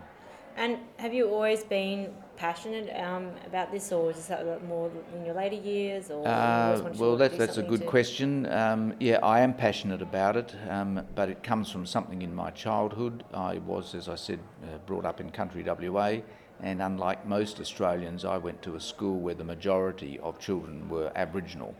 And 0.56 0.78
have 0.98 1.12
you 1.12 1.28
always 1.28 1.64
been 1.64 2.12
passionate 2.36 2.94
um, 3.00 3.30
about 3.46 3.72
this, 3.72 3.90
or 3.92 4.10
is 4.10 4.26
this 4.28 4.38
more 4.68 4.90
in 5.16 5.24
your 5.24 5.34
later 5.34 5.56
years? 5.56 6.10
Or 6.10 6.26
Uh, 6.26 6.92
well, 6.98 7.16
that, 7.16 7.38
that's 7.38 7.56
a 7.56 7.62
good 7.62 7.80
to- 7.80 7.86
question. 7.86 8.46
Um, 8.52 8.94
yeah, 9.00 9.18
I 9.22 9.40
am 9.40 9.54
passionate 9.54 10.02
about 10.02 10.36
it, 10.36 10.54
um, 10.68 11.04
but 11.14 11.28
it 11.28 11.42
comes 11.42 11.70
from 11.70 11.86
something 11.86 12.22
in 12.22 12.34
my 12.34 12.50
childhood. 12.50 13.24
I 13.32 13.58
was, 13.58 13.94
as 13.94 14.08
I 14.08 14.16
said, 14.16 14.38
uh, 14.62 14.78
brought 14.86 15.04
up 15.04 15.20
in 15.20 15.30
country 15.30 15.62
WA, 15.62 16.20
and 16.62 16.82
unlike 16.82 17.26
most 17.26 17.60
Australians, 17.60 18.24
I 18.24 18.36
went 18.36 18.62
to 18.62 18.76
a 18.76 18.80
school 18.80 19.18
where 19.18 19.34
the 19.34 19.44
majority 19.44 20.18
of 20.20 20.38
children 20.38 20.88
were 20.88 21.10
Aboriginal. 21.16 21.74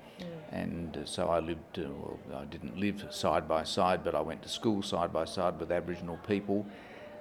And 0.52 0.96
uh, 0.96 1.04
so 1.04 1.28
I 1.28 1.38
lived, 1.38 1.78
uh, 1.78 1.88
well, 2.28 2.38
I 2.40 2.44
didn't 2.46 2.76
live 2.76 3.04
side 3.10 3.46
by 3.46 3.62
side, 3.64 4.02
but 4.02 4.14
I 4.14 4.20
went 4.20 4.42
to 4.42 4.48
school 4.48 4.82
side 4.82 5.12
by 5.12 5.24
side 5.24 5.60
with 5.60 5.70
Aboriginal 5.70 6.18
people. 6.26 6.66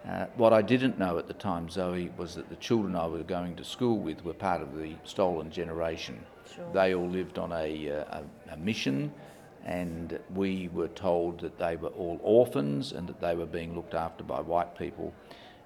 Uh, 0.07 0.25
what 0.35 0.53
I 0.53 0.61
didn't 0.61 0.97
know 0.97 1.17
at 1.17 1.27
the 1.27 1.33
time, 1.33 1.69
Zoe, 1.69 2.09
was 2.17 2.35
that 2.35 2.49
the 2.49 2.55
children 2.55 2.95
I 2.95 3.05
was 3.05 3.23
going 3.23 3.55
to 3.57 3.63
school 3.63 3.99
with 3.99 4.23
were 4.23 4.33
part 4.33 4.61
of 4.61 4.77
the 4.77 4.95
stolen 5.03 5.51
generation. 5.51 6.25
Sure. 6.55 6.65
They 6.73 6.95
all 6.95 7.07
lived 7.07 7.37
on 7.37 7.51
a, 7.51 7.91
uh, 7.91 8.21
a, 8.49 8.53
a 8.53 8.57
mission, 8.57 9.11
and 9.65 10.17
we 10.33 10.69
were 10.73 10.87
told 10.87 11.41
that 11.41 11.59
they 11.59 11.75
were 11.75 11.89
all 11.89 12.19
orphans 12.23 12.93
and 12.93 13.07
that 13.09 13.19
they 13.19 13.35
were 13.35 13.45
being 13.45 13.75
looked 13.75 13.93
after 13.93 14.23
by 14.23 14.39
white 14.39 14.77
people. 14.77 15.13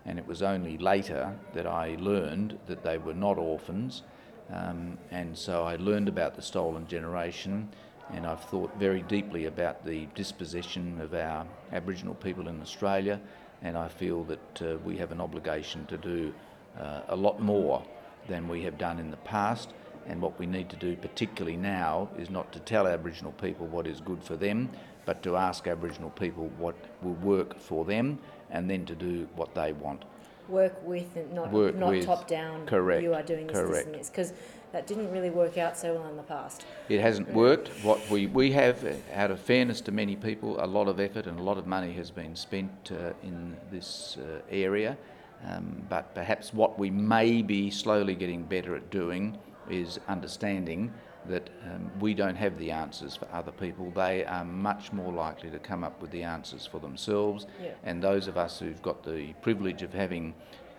And 0.05 0.19
it 0.19 0.27
was 0.27 0.41
only 0.41 0.77
later 0.77 1.33
that 1.53 1.65
I 1.65 1.95
learned 2.00 2.60
that 2.67 2.83
they 2.83 2.98
were 2.98 3.13
not 3.13 3.38
orphans. 3.38 4.03
Um, 4.51 4.98
and 5.12 5.38
so 5.38 5.63
I 5.63 5.77
learned 5.77 6.10
about 6.10 6.36
the 6.36 6.41
stolen 6.41 6.88
generation, 6.88 7.69
and 8.12 8.27
I've 8.27 8.43
thought 8.43 8.77
very 8.77 9.01
deeply 9.03 9.45
about 9.45 9.86
the 9.86 10.07
dispossession 10.13 11.00
of 11.00 11.13
our 11.13 11.45
Aboriginal 11.72 12.15
people 12.15 12.48
in 12.50 12.62
Australia. 12.62 13.19
And 13.62 13.77
I 13.77 13.88
feel 13.88 14.25
that 14.25 14.62
uh, 14.62 14.77
we 14.83 14.98
have 14.98 15.12
an 15.12 15.22
obligation 15.22 15.86
to 15.86 15.98
do 15.98 16.33
uh, 16.77 17.01
a 17.07 17.15
lot 17.15 17.41
more 17.41 17.81
than 18.27 18.48
we 18.48 18.62
have 18.63 18.77
done 18.77 19.00
in 19.00 19.10
the 19.10 19.17
past. 19.17 19.69
And 20.05 20.22
what 20.22 20.38
we 20.38 20.45
need 20.45 20.69
to 20.69 20.75
do, 20.75 20.98
particularly 20.98 21.55
now, 21.55 22.10
is 22.17 22.29
not 22.29 22.51
to 22.51 22.60
tell 22.60 22.88
Aboriginal 22.88 23.31
people 23.33 23.67
what 23.67 23.88
is 23.88 24.01
good 24.01 24.22
for 24.22 24.36
them, 24.36 24.69
but 25.05 25.24
to 25.24 25.38
ask 25.38 25.65
Aboriginal 25.65 26.10
people 26.10 26.51
what 26.57 26.75
will 27.01 27.13
work 27.13 27.57
for 27.57 27.86
them 27.86 28.19
and 28.53 28.69
then 28.69 28.86
to 28.86 28.95
do 28.95 29.27
what 29.36 29.53
they 29.53 29.74
want. 29.74 30.05
Work 30.48 30.86
with 30.86 31.15
and 31.15 31.33
not, 31.33 31.51
Work 31.51 31.75
not 31.75 31.89
with. 31.89 32.05
top 32.05 32.27
down. 32.27 32.65
Correct, 32.65 33.03
You 33.03 33.13
are 33.13 33.24
doing 33.24 33.48
this, 33.48 33.57
this, 33.57 33.67
correct. 33.67 33.86
and 33.88 33.95
this. 33.95 34.10
Because 34.10 34.33
that 34.72 34.88
didn't 34.88 35.12
really 35.12 35.29
work 35.29 35.57
out 35.57 35.77
so 35.77 35.93
well 35.95 36.07
in 36.07 36.17
the 36.17 36.24
past. 36.24 36.65
It 36.89 37.01
hasn't 37.01 37.31
worked. 37.33 37.69
What 37.83 38.10
we, 38.10 38.27
we 38.27 38.51
have, 38.51 38.86
out 39.13 39.31
of 39.31 39.39
fairness 39.39 39.81
to 39.81 39.91
many 39.91 40.15
people, 40.15 40.63
a 40.63 40.67
lot 40.67 40.88
of 40.88 41.00
effort 41.00 41.27
and 41.27 41.39
a 41.39 41.43
lot 41.43 41.57
of 41.57 41.67
money 41.67 41.93
has 41.93 42.12
been 42.12 42.36
spent 42.36 42.91
uh, 42.91 43.13
in 43.24 43.57
this 43.72 44.17
uh, 44.19 44.41
area. 44.50 44.98
Um, 45.45 45.83
but 45.89 46.13
perhaps 46.15 46.53
what 46.53 46.79
we 46.79 46.89
may 46.89 47.41
be 47.41 47.69
slowly 47.69 48.15
getting 48.15 48.43
better 48.43 48.75
at 48.75 48.89
doing 48.89 49.38
is 49.70 50.00
understanding 50.08 50.93
that 51.27 51.50
um, 51.72 51.89
we 52.00 52.13
don't 52.13 52.36
have 52.36 52.58
the 52.58 52.70
answers 52.72 53.15
for 53.15 53.27
other 53.32 53.51
people. 53.51 53.91
They 53.91 54.25
are 54.25 54.43
much 54.43 54.91
more 54.91 55.13
likely 55.13 55.50
to 55.51 55.60
come 55.60 55.84
up 55.84 56.01
with 56.01 56.12
the 56.12 56.24
answers 56.24 56.65
for 56.65 56.79
themselves. 56.79 57.48
Yeah. 57.62 57.72
And 57.84 58.03
those 58.03 58.27
of 58.27 58.38
us 58.38 58.60
who've 58.60 58.82
got 58.82 59.03
the 59.03 59.34
privilege 59.41 59.84
of 59.84 59.93
having 59.93 60.34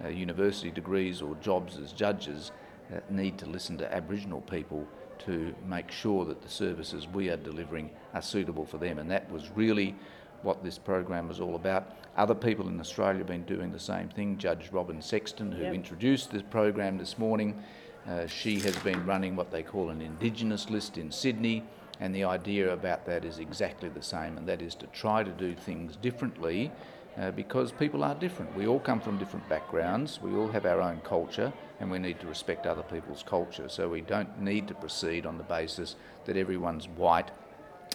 uh, 0.04 0.08
university 0.08 0.70
degrees 0.70 1.22
or 1.22 1.34
jobs 1.36 1.78
as 1.78 1.92
judges 1.92 2.52
uh, 2.94 3.00
need 3.08 3.38
to 3.38 3.46
listen 3.46 3.78
to 3.78 3.94
Aboriginal 3.94 4.42
people 4.42 4.86
to 5.20 5.54
make 5.66 5.90
sure 5.90 6.26
that 6.26 6.42
the 6.42 6.48
services 6.48 7.06
we 7.08 7.30
are 7.30 7.36
delivering 7.38 7.90
are 8.12 8.20
suitable 8.20 8.66
for 8.66 8.76
them. 8.76 8.98
And 8.98 9.10
that 9.10 9.30
was 9.30 9.50
really 9.54 9.94
what 10.42 10.62
this 10.62 10.76
program 10.78 11.28
was 11.28 11.40
all 11.40 11.54
about. 11.54 11.96
Other 12.16 12.34
people 12.34 12.68
in 12.68 12.78
Australia 12.78 13.18
have 13.18 13.26
been 13.26 13.44
doing 13.44 13.72
the 13.72 13.78
same 13.80 14.08
thing. 14.10 14.36
Judge 14.36 14.70
Robin 14.70 15.00
Sexton, 15.00 15.50
who 15.50 15.62
Yep. 15.62 15.74
introduced 15.74 16.30
this 16.30 16.42
program 16.42 16.98
this 16.98 17.16
morning, 17.16 17.62
uh, 18.08 18.26
she 18.26 18.60
has 18.60 18.76
been 18.78 19.04
running 19.06 19.36
what 19.36 19.50
they 19.50 19.62
call 19.62 19.90
an 19.90 20.00
Indigenous 20.00 20.70
list 20.70 20.98
in 20.98 21.10
Sydney. 21.10 21.64
And 22.00 22.14
the 22.14 22.24
idea 22.24 22.72
about 22.72 23.06
that 23.06 23.24
is 23.24 23.38
exactly 23.38 23.88
the 23.88 24.02
same, 24.02 24.36
and 24.36 24.48
that 24.48 24.60
is 24.60 24.74
to 24.76 24.86
try 24.88 25.22
to 25.22 25.30
do 25.30 25.54
things 25.54 25.96
differently 25.96 26.72
uh, 27.16 27.30
because 27.30 27.70
people 27.70 28.02
are 28.02 28.14
different. 28.16 28.54
We 28.56 28.66
all 28.66 28.80
come 28.80 29.00
from 29.00 29.18
different 29.18 29.48
backgrounds, 29.48 30.20
we 30.20 30.34
all 30.34 30.48
have 30.48 30.66
our 30.66 30.80
own 30.80 31.00
culture, 31.04 31.52
and 31.80 31.90
we 31.90 31.98
need 31.98 32.18
to 32.20 32.26
respect 32.26 32.66
other 32.66 32.82
people's 32.82 33.22
culture. 33.22 33.68
So 33.68 33.88
we 33.88 34.00
don't 34.00 34.40
need 34.40 34.66
to 34.68 34.74
proceed 34.74 35.24
on 35.24 35.38
the 35.38 35.44
basis 35.44 35.94
that 36.24 36.36
everyone's 36.36 36.88
white, 36.88 37.30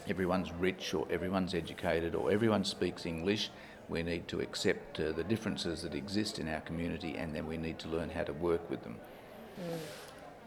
everyone's 0.08 0.52
rich, 0.54 0.94
or 0.94 1.06
everyone's 1.12 1.54
educated, 1.54 2.16
or 2.16 2.32
everyone 2.32 2.64
speaks 2.64 3.06
English. 3.06 3.52
We 3.90 4.04
need 4.04 4.28
to 4.30 4.40
accept 4.40 5.00
uh, 5.00 5.12
the 5.12 5.24
differences 5.24 5.82
that 5.82 5.96
exist 5.96 6.40
in 6.40 6.48
our 6.48 6.62
community, 6.62 7.18
and 7.18 7.36
then 7.36 7.48
we 7.48 7.58
need 7.58 7.80
to 7.80 7.90
learn 7.90 8.10
how 8.10 8.24
to 8.24 8.34
work 8.34 8.70
with 8.70 8.84
them. 8.84 8.96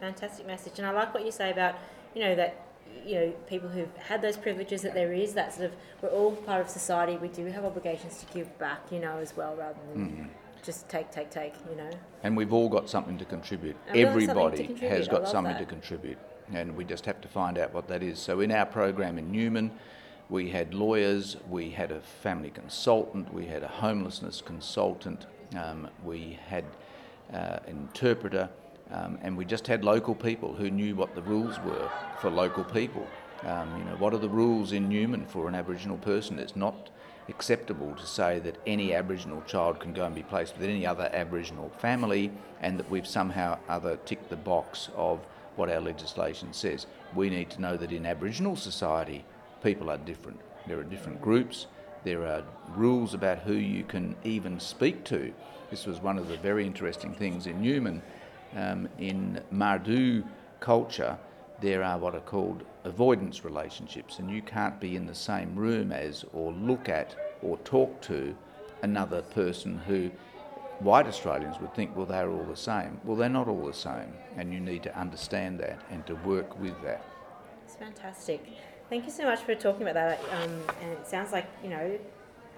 Fantastic 0.00 0.47
message, 0.47 0.78
and 0.78 0.87
I 0.87 0.90
like 0.90 1.14
what 1.14 1.25
you 1.25 1.31
say 1.31 1.50
about 1.50 1.76
you 2.14 2.23
know 2.23 2.35
that 2.35 2.66
you 3.07 3.14
know 3.14 3.31
people 3.47 3.69
who've 3.69 3.95
had 3.97 4.21
those 4.21 4.37
privileges 4.37 4.83
that 4.83 4.95
there 4.95 5.12
is 5.12 5.35
that 5.35 5.54
sort 5.54 5.66
of 5.66 5.73
we're 6.02 6.09
all 6.09 6.33
part 6.33 6.61
of 6.61 6.69
society. 6.69 7.16
We 7.16 7.28
do 7.28 7.47
have 7.47 7.64
obligations 7.64 8.19
to 8.19 8.26
give 8.35 8.59
back, 8.59 8.81
you 8.90 8.99
know, 8.99 9.19
as 9.19 9.37
well, 9.37 9.54
rather 9.54 9.78
than 9.92 10.07
Mm-hmm. 10.07 10.25
just 10.64 10.88
take, 10.88 11.11
take, 11.12 11.31
take. 11.31 11.54
You 11.71 11.76
know. 11.76 11.90
And 12.25 12.37
we've 12.37 12.52
all 12.52 12.69
got 12.69 12.90
something 12.90 13.16
to 13.19 13.25
contribute. 13.25 13.76
And 13.87 13.95
we 13.97 14.04
all 14.04 14.11
have 14.11 14.16
to 14.19 14.31
Everybody 14.31 14.57
contribute. 14.66 14.90
has 14.90 15.09
got 15.09 15.28
something 15.28 15.52
that. 15.54 15.61
to 15.61 15.66
contribute, 15.66 16.19
and 16.52 16.76
we 16.76 16.85
just 16.85 17.07
have 17.07 17.21
to 17.21 17.28
find 17.28 17.57
out 17.59 17.73
what 17.73 17.87
that 17.88 18.02
is. 18.02 18.19
So, 18.19 18.40
in 18.40 18.50
our 18.50 18.66
program 18.66 19.19
in 19.19 19.31
Newman, 19.31 19.71
we 20.28 20.50
had 20.50 20.75
lawyers, 20.75 21.37
we 21.49 21.71
had 21.71 21.92
a 21.92 22.00
family 22.00 22.50
consultant, 22.50 23.33
we 23.33 23.47
had 23.47 23.62
a 23.62 23.69
homelessness 23.69 24.42
consultant, 24.42 25.26
um, 25.57 25.88
we 26.04 26.38
had 26.49 26.64
uh, 27.33 27.59
an 27.66 27.76
interpreter, 27.92 28.49
um, 28.93 29.19
and 29.23 29.37
we 29.37 29.45
just 29.45 29.67
had 29.67 29.85
local 29.85 30.15
people 30.15 30.55
who 30.55 30.71
knew 30.71 30.95
what 30.95 31.15
the 31.15 31.23
rules 31.23 31.59
were 31.61 31.91
for 32.21 32.31
local 32.31 32.65
people. 32.65 33.07
Um, 33.43 33.77
you 33.79 33.85
know, 33.85 33.97
what 33.97 34.15
are 34.15 34.19
the 34.19 34.29
rules 34.29 34.73
in 34.73 34.89
Newman 34.89 35.27
for 35.27 35.49
an 35.49 35.55
Aboriginal 35.55 35.97
person? 35.97 36.39
It's 36.39 36.55
not 36.55 36.91
acceptable 37.29 37.95
to 37.95 38.07
say 38.07 38.39
that 38.41 38.57
any 38.67 38.95
Aboriginal 38.95 39.43
child 39.43 39.81
can 39.81 39.93
go 39.93 40.05
and 40.05 40.15
be 40.15 40.23
placed 40.23 40.57
with 40.57 40.69
any 40.69 40.87
other 40.87 41.11
Aboriginal 41.13 41.71
family 41.79 42.31
and 42.61 42.79
that 42.79 42.91
we've 42.91 43.07
somehow 43.07 43.59
other 43.69 43.97
ticked 44.05 44.29
the 44.29 44.37
box 44.37 44.91
of 44.95 45.21
what 45.57 45.71
our 45.71 45.81
legislation 45.81 46.53
says. 46.53 46.87
We 47.15 47.31
need 47.31 47.51
to 47.51 47.61
know 47.61 47.77
that 47.77 47.93
in 47.93 48.07
Aboriginal 48.07 48.57
society, 48.57 49.25
people 49.63 49.91
are 49.91 49.99
different. 49.99 50.41
There 50.67 50.79
are 50.79 50.85
different 50.85 51.21
groups, 51.21 51.67
there 52.05 52.27
are 52.27 52.43
rules 52.77 53.15
about 53.15 53.39
who 53.39 53.55
you 53.55 53.85
can 53.85 54.17
even 54.25 54.59
speak 54.59 55.05
to. 55.05 55.33
This 55.71 55.87
was 55.87 56.01
one 56.01 56.19
of 56.19 56.29
the 56.29 56.37
very 56.37 56.67
interesting 56.67 57.15
things 57.15 57.47
in 57.47 57.63
Newman. 57.63 58.03
Um, 58.57 58.89
in 58.99 59.41
Mardu 59.53 60.25
culture, 60.61 61.19
there 61.61 61.83
are 61.83 61.99
what 61.99 62.15
are 62.15 62.21
called 62.21 62.65
avoidance 62.85 63.45
relationships, 63.45 64.19
and 64.19 64.31
you 64.31 64.43
can't 64.43 64.79
be 64.81 64.97
in 64.97 65.07
the 65.07 65.15
same 65.15 65.55
room 65.55 65.93
as, 65.93 66.25
or 66.33 66.53
look 66.53 66.89
at, 66.89 67.15
or 67.43 67.57
talk 67.59 68.01
to 68.03 68.35
another 68.83 69.23
person 69.23 69.79
who 69.87 70.11
white 70.81 71.07
Australians 71.07 71.61
would 71.61 71.75
think, 71.75 71.97
well, 71.97 72.07
they're 72.07 72.31
all 72.31 72.45
the 72.45 72.57
same. 72.57 73.01
Well, 73.05 73.17
they're 73.17 73.29
not 73.29 73.49
all 73.49 73.65
the 73.67 73.73
same, 73.73 74.13
and 74.37 74.53
you 74.53 74.61
need 74.61 74.83
to 74.83 74.99
understand 74.99 75.61
that 75.61 75.81
and 75.91 76.05
to 76.07 76.15
work 76.17 76.59
with 76.61 76.81
that. 76.83 77.05
It's 77.65 77.77
fantastic. 77.77 78.45
Thank 78.89 79.05
you 79.05 79.11
so 79.11 79.25
much 79.25 79.41
for 79.41 79.55
talking 79.55 79.83
about 79.89 79.95
that. 79.95 80.21
Um, 80.43 80.61
and 80.83 80.93
it 80.93 81.07
sounds 81.07 81.33
like 81.33 81.47
you 81.63 81.71
know, 81.71 81.99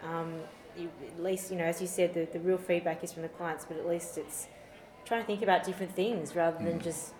um, 0.02 0.34
you, 0.76 0.90
at 1.06 1.22
least 1.22 1.50
you 1.50 1.56
know, 1.56 1.64
as 1.64 1.80
you 1.80 1.86
said, 1.86 2.14
the, 2.14 2.26
the 2.32 2.40
real 2.40 2.58
feedback 2.58 3.04
is 3.04 3.12
from 3.12 3.22
the 3.22 3.28
clients, 3.28 3.64
but 3.64 3.76
at 3.76 3.86
least 3.86 4.18
it's 4.18 4.48
trying 5.14 5.22
to 5.22 5.26
think 5.26 5.42
about 5.42 5.64
different 5.64 5.94
things 5.94 6.34
rather 6.34 6.58
than 6.64 6.80
mm. 6.80 6.82
just 6.82 7.12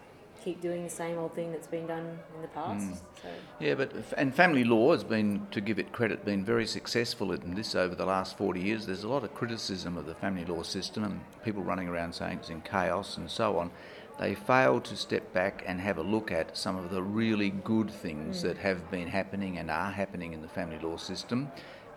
keep 0.45 0.61
doing 0.61 0.83
the 0.83 0.91
same 0.91 1.17
old 1.17 1.33
thing 1.33 1.53
that's 1.53 1.69
been 1.69 1.87
done 1.87 2.19
in 2.35 2.43
the 2.43 2.49
past. 2.49 2.87
Mm. 2.87 2.97
So 3.23 3.29
Yeah, 3.61 3.75
but 3.77 3.93
and 4.19 4.35
family 4.35 4.65
law 4.65 4.91
has 4.93 5.05
been, 5.05 5.47
to 5.53 5.61
give 5.61 5.79
it 5.79 5.93
credit, 5.93 6.25
been 6.25 6.45
very 6.45 6.67
successful 6.67 7.31
in 7.31 7.55
this 7.55 7.77
over 7.77 7.95
the 7.95 8.05
last 8.05 8.37
40 8.37 8.61
years. 8.61 8.85
There's 8.85 9.05
a 9.05 9.09
lot 9.09 9.23
of 9.23 9.33
criticism 9.33 9.97
of 9.97 10.07
the 10.07 10.15
family 10.15 10.45
law 10.45 10.63
system 10.63 11.05
and 11.05 11.21
people 11.45 11.63
running 11.63 11.87
around 11.87 12.15
saying 12.15 12.39
it's 12.39 12.51
in 12.51 12.63
chaos 12.63 13.17
and 13.17 13.31
so 13.31 13.59
on. 13.59 13.71
They 14.19 14.35
fail 14.35 14.81
to 14.81 14.97
step 14.97 15.33
back 15.33 15.63
and 15.65 15.81
have 15.81 15.99
a 15.99 16.03
look 16.03 16.33
at 16.33 16.57
some 16.57 16.77
of 16.77 16.91
the 16.91 17.03
really 17.03 17.51
good 17.51 17.91
things 17.91 18.39
mm. 18.39 18.43
that 18.43 18.59
have 18.59 18.91
been 18.91 19.07
happening 19.07 19.59
and 19.59 19.71
are 19.71 19.93
happening 19.93 20.33
in 20.33 20.43
the 20.43 20.49
family 20.49 20.81
law 20.83 20.97
system. 20.97 21.51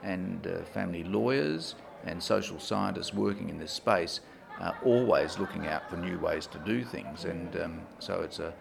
And 0.03 0.45
uh, 0.45 0.63
family 0.73 1.03
lawyers 1.03 1.73
and 2.05 2.21
social 2.21 2.59
scientists 2.59 3.15
working 3.15 3.49
in 3.49 3.57
this 3.57 3.71
space 3.71 4.19
are 4.59 4.77
always 4.83 5.39
looking 5.39 5.67
out 5.67 5.89
for 5.89 5.97
new 5.97 6.17
ways 6.19 6.47
to 6.47 6.59
do 6.59 6.83
things. 6.83 7.25
And 7.25 7.55
um, 7.57 7.81
so 7.99 8.21
it's 8.21 8.39
a 8.39 8.53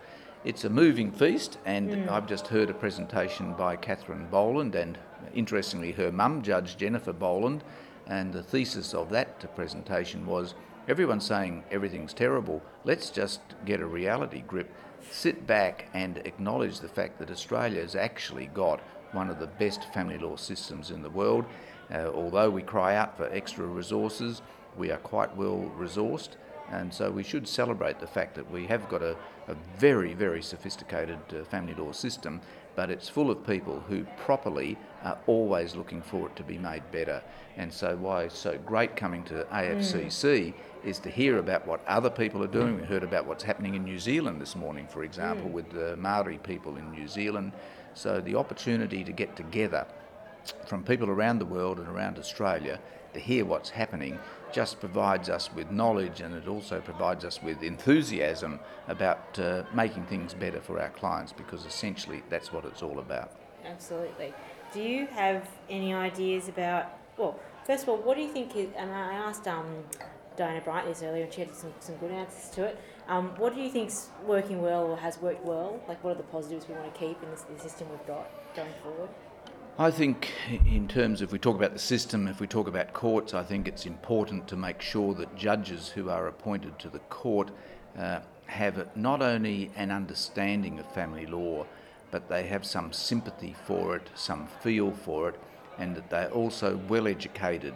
it's 0.45 0.65
a 0.65 0.71
moving 0.71 1.11
feast, 1.11 1.59
and 1.65 2.09
I've 2.09 2.29
just 2.29 2.47
heard 2.47 2.71
a 2.71 2.75
presentation 2.75 3.55
by 3.55 3.75
Catherine 3.75 4.29
Boland, 4.31 4.76
and 4.76 4.97
interestingly, 5.35 5.91
her 5.93 6.12
mum, 6.12 6.43
Judge 6.43 6.76
Jennifer 6.76 7.12
Boland, 7.12 7.65
and 8.07 8.33
the 8.33 8.45
thesis 8.45 8.95
of 8.95 9.11
that 9.11 9.57
presentation 9.57 10.25
was 10.25 10.55
everyone's 10.87 11.26
saying 11.26 11.65
everything's 11.73 12.15
terrible. 12.15 12.62
Let's 12.85 13.11
just 13.11 13.41
get 13.65 13.81
a 13.81 13.87
reality 13.87 14.45
grip, 14.47 14.73
sit 15.11 15.49
back, 15.49 15.88
and 15.95 16.19
acknowledge 16.19 16.79
the 16.79 16.88
fact 16.88 17.19
that 17.19 17.31
Australia 17.31 17.81
has 17.81 17.97
actually 17.97 18.47
got 18.47 18.81
one 19.11 19.31
of 19.31 19.41
the 19.41 19.49
best 19.49 19.93
family 19.93 20.19
law 20.19 20.37
systems 20.37 20.93
in 20.93 21.03
the 21.03 21.11
world. 21.11 21.45
Uh, 21.93 22.11
although 22.15 22.50
we 22.50 22.62
cry 22.62 22.95
out 22.95 23.17
for 23.17 23.29
extra 23.33 23.65
resources, 23.65 24.43
we 24.76 24.90
are 24.90 24.99
quite 24.99 25.35
well 25.37 25.71
resourced. 25.78 26.30
And 26.71 26.92
so 26.92 27.11
we 27.11 27.23
should 27.23 27.47
celebrate 27.47 28.00
the 28.00 28.06
fact 28.06 28.35
that 28.35 28.50
we 28.50 28.66
have 28.66 28.88
got 28.88 29.02
a, 29.02 29.16
a 29.47 29.54
very, 29.78 30.14
very 30.14 30.42
sophisticated 30.42 31.18
uh, 31.30 31.45
family 31.45 31.75
law 31.75 31.92
system, 31.92 32.40
but 32.75 32.90
it's 32.90 33.09
full 33.09 33.30
of 33.30 33.47
people 33.47 33.80
who 33.88 34.04
properly 34.16 34.76
are 35.04 35.16
always 35.28 35.76
looking 35.76 36.02
for 36.02 36.26
it 36.26 36.37
to 36.37 36.42
be 36.42 36.59
made 36.59 36.83
better. 36.90 37.23
And 37.56 37.73
so, 37.73 37.97
why 37.97 38.25
it's 38.25 38.38
so 38.38 38.59
great 38.59 38.97
coming 38.97 39.23
to 39.25 39.47
AFCC 39.52 40.52
mm. 40.52 40.54
is 40.85 40.99
to 41.00 41.11
hear 41.11 41.38
about 41.38 41.66
what 41.66 41.87
other 41.87 42.11
people 42.11 42.42
are 42.42 42.49
doing. 42.49 42.76
Mm. 42.76 42.80
We 42.80 42.87
heard 42.87 43.04
about 43.04 43.26
what's 43.26 43.45
happening 43.45 43.76
in 43.76 43.85
New 43.85 43.99
Zealand 43.99 44.40
this 44.40 44.56
morning, 44.56 44.88
for 44.88 45.04
example, 45.04 45.49
mm. 45.49 45.52
with 45.52 45.71
the 45.71 45.97
Maori 45.97 46.38
people 46.38 46.76
in 46.76 46.90
New 46.90 47.06
Zealand. 47.06 47.52
So, 47.95 48.21
the 48.21 48.35
opportunity 48.35 49.04
to 49.04 49.12
get 49.12 49.37
together 49.37 49.87
from 50.66 50.83
people 50.83 51.09
around 51.09 51.38
the 51.38 51.47
world 51.47 51.78
and 51.78 51.88
around 51.88 52.18
Australia 52.18 52.78
to 53.14 53.21
hear 53.21 53.45
what's 53.45 53.71
happening 53.71 54.18
just 54.53 54.81
provides 54.81 55.29
us 55.29 55.50
with 55.55 55.71
knowledge 55.71 56.21
and 56.21 56.35
it 56.35 56.49
also 56.49 56.81
provides 56.81 57.25
us 57.25 57.43
with 57.43 57.62
enthusiasm 57.62 58.59
about 58.88 59.38
uh, 59.38 59.62
making 59.75 60.05
things 60.07 60.35
better 60.35 60.61
for 60.61 60.81
our 60.81 60.91
clients 60.91 61.33
because 61.33 61.67
essentially 61.67 62.23
that's 62.31 62.53
what 62.53 62.65
it's 62.65 62.83
all 62.83 62.99
about. 62.99 63.33
absolutely. 63.65 64.33
Do 64.73 64.81
you 64.83 65.07
have 65.07 65.49
any 65.71 65.95
ideas 65.95 66.49
about? 66.49 66.87
Well, 67.17 67.38
first 67.67 67.85
of 67.85 67.88
all, 67.88 67.99
what 67.99 68.17
do 68.17 68.23
you 68.23 68.29
think? 68.33 68.57
Is, 68.57 68.69
and 68.76 68.91
I 68.91 69.15
asked 69.15 69.47
um, 69.49 69.85
Diana 70.37 70.61
Bryant 70.61 70.88
this 70.88 71.03
earlier, 71.03 71.25
and 71.25 71.33
she 71.33 71.41
had 71.41 71.55
some, 71.55 71.73
some 71.81 71.97
good 71.97 72.11
answers 72.11 72.50
to 72.57 72.65
it. 72.65 72.81
Um, 73.09 73.31
what 73.38 73.55
do 73.55 73.61
you 73.61 73.71
think's 73.71 74.09
working 74.25 74.61
well 74.61 74.85
or 74.85 74.97
has 74.97 75.19
worked 75.19 75.45
well? 75.45 75.81
Like, 75.88 76.03
what 76.03 76.11
are 76.11 76.17
the 76.17 76.25
positives 76.25 76.69
we 76.69 76.75
want 76.75 76.93
to 76.93 76.99
keep 76.99 77.23
in 77.23 77.31
this, 77.31 77.43
the 77.43 77.59
system 77.61 77.88
we've 77.91 78.07
got 78.07 78.29
going 78.55 78.73
forward? 78.83 79.09
I 79.78 79.90
think, 79.90 80.33
in 80.49 80.88
terms 80.88 81.21
of, 81.21 81.28
if 81.28 81.33
we 81.33 81.38
talk 81.38 81.54
about 81.54 81.75
the 81.75 81.78
system, 81.78 82.28
if 82.28 82.40
we 82.40 82.47
talk 82.47 82.66
about 82.66 82.95
courts, 82.95 83.35
I 83.35 83.42
think 83.42 83.68
it's 83.68 83.85
important 83.85 84.49
to 84.49 84.56
make 84.56 84.80
sure 84.80 85.12
that 85.12 85.37
judges 85.37 85.90
who 85.90 86.09
are 86.09 86.28
appointed 86.28 86.78
to 86.78 86.88
the 86.88 87.00
court 87.11 87.50
uh, 87.99 88.21
have 88.47 88.97
not 88.97 89.21
only 89.21 89.71
an 89.76 89.90
understanding 89.90 90.78
of 90.78 90.90
family 90.95 91.26
law, 91.26 91.66
but 92.11 92.26
they 92.26 92.47
have 92.47 92.64
some 92.64 92.90
sympathy 92.90 93.54
for 93.66 93.97
it, 93.97 94.09
some 94.14 94.47
feel 94.62 94.92
for 94.92 95.28
it, 95.28 95.40
and 95.76 95.95
that 95.95 96.09
they're 96.09 96.30
also 96.30 96.80
well 96.88 97.06
educated. 97.06 97.75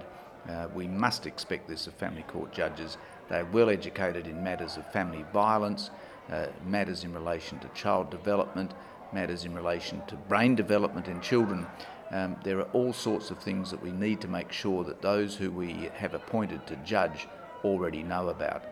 Uh, 0.48 0.68
we 0.74 0.88
must 0.88 1.26
expect 1.26 1.68
this 1.68 1.86
of 1.86 1.92
family 1.92 2.22
court 2.22 2.50
judges. 2.50 2.96
They're 3.28 3.44
well 3.44 3.68
educated 3.68 4.26
in 4.26 4.42
matters 4.42 4.78
of 4.78 4.90
family 4.90 5.26
violence, 5.34 5.90
uh, 6.32 6.46
matters 6.64 7.04
in 7.04 7.12
relation 7.12 7.58
to 7.58 7.68
child 7.74 8.10
development, 8.10 8.72
matters 9.12 9.44
in 9.44 9.54
relation 9.54 10.02
to 10.06 10.16
brain 10.16 10.54
development 10.54 11.08
in 11.08 11.20
children. 11.20 11.66
Um, 12.10 12.36
there 12.42 12.58
are 12.58 12.68
all 12.72 12.92
sorts 12.92 13.30
of 13.30 13.38
things 13.38 13.70
that 13.70 13.82
we 13.82 13.92
need 13.92 14.20
to 14.22 14.28
make 14.28 14.52
sure 14.52 14.84
that 14.84 15.00
those 15.00 15.36
who 15.36 15.50
we 15.50 15.90
have 15.94 16.14
appointed 16.14 16.66
to 16.66 16.76
judge 16.76 17.28
already 17.64 18.02
know 18.02 18.28
about. 18.28 18.64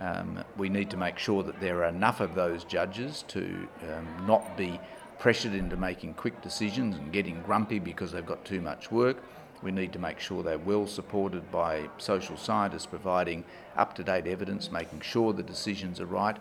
Um, 0.00 0.44
we 0.56 0.68
need 0.68 0.90
to 0.90 0.96
make 0.96 1.18
sure 1.18 1.42
that 1.44 1.60
there 1.60 1.84
are 1.84 1.88
enough 1.88 2.20
of 2.20 2.34
those 2.34 2.64
judges 2.64 3.24
to 3.28 3.68
um, 3.88 4.26
not 4.26 4.56
be 4.56 4.80
pressured 5.18 5.54
into 5.54 5.76
making 5.76 6.14
quick 6.14 6.42
decisions 6.42 6.96
and 6.96 7.12
getting 7.12 7.40
grumpy 7.42 7.78
because 7.78 8.12
they've 8.12 8.26
got 8.26 8.44
too 8.44 8.60
much 8.60 8.90
work. 8.90 9.16
We 9.62 9.70
need 9.70 9.92
to 9.94 9.98
make 9.98 10.20
sure 10.20 10.42
they're 10.42 10.58
well 10.58 10.86
supported 10.86 11.50
by 11.50 11.88
social 11.96 12.36
scientists 12.36 12.86
providing 12.86 13.44
up 13.76 13.94
to 13.94 14.04
date 14.04 14.26
evidence, 14.26 14.70
making 14.70 15.00
sure 15.00 15.32
the 15.32 15.42
decisions 15.42 16.00
are 16.00 16.06
right. 16.06 16.36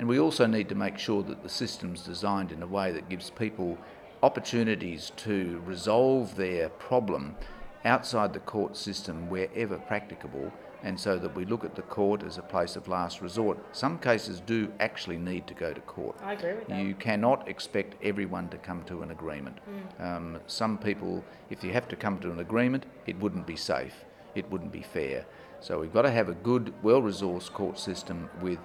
And 0.00 0.08
we 0.08 0.18
also 0.18 0.46
need 0.46 0.70
to 0.70 0.74
make 0.74 0.96
sure 0.96 1.22
that 1.24 1.42
the 1.42 1.48
system's 1.50 2.02
designed 2.02 2.52
in 2.52 2.62
a 2.62 2.66
way 2.66 2.90
that 2.90 3.10
gives 3.10 3.28
people 3.28 3.76
opportunities 4.22 5.12
to 5.16 5.62
resolve 5.66 6.36
their 6.36 6.70
problem 6.70 7.36
outside 7.84 8.32
the 8.32 8.38
court 8.40 8.78
system 8.78 9.28
wherever 9.28 9.76
practicable 9.76 10.50
and 10.82 10.98
so 10.98 11.18
that 11.18 11.36
we 11.36 11.44
look 11.44 11.66
at 11.66 11.74
the 11.74 11.82
court 11.82 12.22
as 12.22 12.38
a 12.38 12.42
place 12.42 12.76
of 12.76 12.88
last 12.88 13.20
resort. 13.20 13.58
Some 13.76 13.98
cases 13.98 14.40
do 14.40 14.72
actually 14.80 15.18
need 15.18 15.46
to 15.48 15.52
go 15.52 15.74
to 15.74 15.80
court. 15.82 16.16
I 16.22 16.32
agree 16.32 16.54
with 16.54 16.68
that. 16.68 16.82
You 16.82 16.94
cannot 16.94 17.46
expect 17.46 18.02
everyone 18.02 18.48
to 18.48 18.56
come 18.56 18.82
to 18.84 19.02
an 19.02 19.10
agreement. 19.10 19.58
Mm. 19.68 20.02
Um, 20.02 20.40
some 20.46 20.78
people, 20.78 21.22
if 21.50 21.62
you 21.62 21.74
have 21.74 21.88
to 21.88 21.96
come 21.96 22.18
to 22.20 22.30
an 22.32 22.38
agreement, 22.38 22.86
it 23.04 23.20
wouldn't 23.20 23.46
be 23.46 23.56
safe, 23.56 24.06
it 24.34 24.50
wouldn't 24.50 24.72
be 24.72 24.80
fair. 24.80 25.26
So 25.60 25.78
we've 25.78 25.92
got 25.92 26.02
to 26.02 26.10
have 26.10 26.30
a 26.30 26.34
good, 26.34 26.72
well 26.82 27.02
resourced 27.02 27.52
court 27.52 27.78
system 27.78 28.30
with 28.40 28.58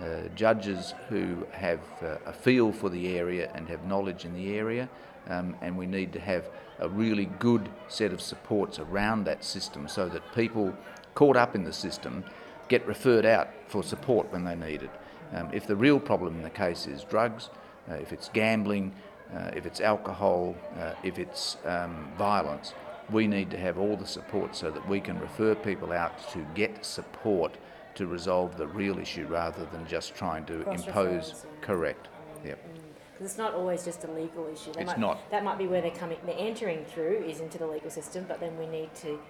uh, 0.00 0.28
judges 0.34 0.94
who 1.08 1.46
have 1.52 1.80
uh, 2.02 2.16
a 2.26 2.32
feel 2.32 2.72
for 2.72 2.88
the 2.88 3.16
area 3.16 3.50
and 3.54 3.68
have 3.68 3.84
knowledge 3.84 4.24
in 4.24 4.34
the 4.34 4.56
area, 4.56 4.88
um, 5.28 5.54
and 5.60 5.76
we 5.76 5.86
need 5.86 6.12
to 6.12 6.20
have 6.20 6.48
a 6.80 6.88
really 6.88 7.26
good 7.38 7.68
set 7.88 8.12
of 8.12 8.20
supports 8.20 8.78
around 8.78 9.24
that 9.24 9.44
system 9.44 9.86
so 9.86 10.08
that 10.08 10.22
people 10.34 10.74
caught 11.14 11.36
up 11.36 11.54
in 11.54 11.64
the 11.64 11.72
system 11.72 12.24
get 12.68 12.86
referred 12.86 13.26
out 13.26 13.48
for 13.68 13.82
support 13.82 14.32
when 14.32 14.44
they 14.44 14.56
need 14.56 14.82
it. 14.82 14.90
Um, 15.32 15.50
if 15.52 15.66
the 15.66 15.76
real 15.76 16.00
problem 16.00 16.36
in 16.36 16.42
the 16.42 16.50
case 16.50 16.86
is 16.86 17.04
drugs, 17.04 17.50
uh, 17.90 17.94
if 17.94 18.12
it's 18.12 18.28
gambling, 18.30 18.92
uh, 19.34 19.50
if 19.54 19.66
it's 19.66 19.80
alcohol, 19.80 20.54
uh, 20.78 20.94
if 21.02 21.18
it's 21.18 21.56
um, 21.64 22.10
violence, 22.16 22.74
we 23.10 23.26
need 23.26 23.50
to 23.50 23.56
have 23.56 23.78
all 23.78 23.96
the 23.96 24.06
support 24.06 24.54
so 24.54 24.70
that 24.70 24.86
we 24.88 25.00
can 25.00 25.18
refer 25.20 25.54
people 25.54 25.92
out 25.92 26.30
to 26.32 26.46
get 26.54 26.84
support 26.84 27.56
to 27.94 28.06
resolve 28.06 28.56
the 28.56 28.66
real 28.66 28.98
issue 28.98 29.26
rather 29.26 29.64
than 29.66 29.86
just 29.86 30.14
trying 30.14 30.44
to 30.46 30.68
impose. 30.70 31.46
Correct. 31.60 32.08
Yep. 32.44 32.58
Because 33.12 33.26
it's 33.30 33.38
not 33.38 33.54
always 33.54 33.84
just 33.84 34.04
a 34.04 34.10
legal 34.10 34.46
issue. 34.48 34.72
They 34.72 34.80
It's 34.82 34.88
might, 34.92 34.98
not. 34.98 35.30
That 35.30 35.44
might 35.44 35.58
be 35.58 35.66
where 35.66 35.80
they're 35.80 35.90
coming, 35.90 36.18
they're 36.24 36.34
entering 36.38 36.84
through 36.84 37.24
is 37.26 37.40
into 37.40 37.58
the 37.58 37.66
legal 37.66 37.90
system, 37.90 38.24
but 38.26 38.40
then 38.40 38.56
we 38.58 38.66
need 38.66 38.94
to. 38.96 39.20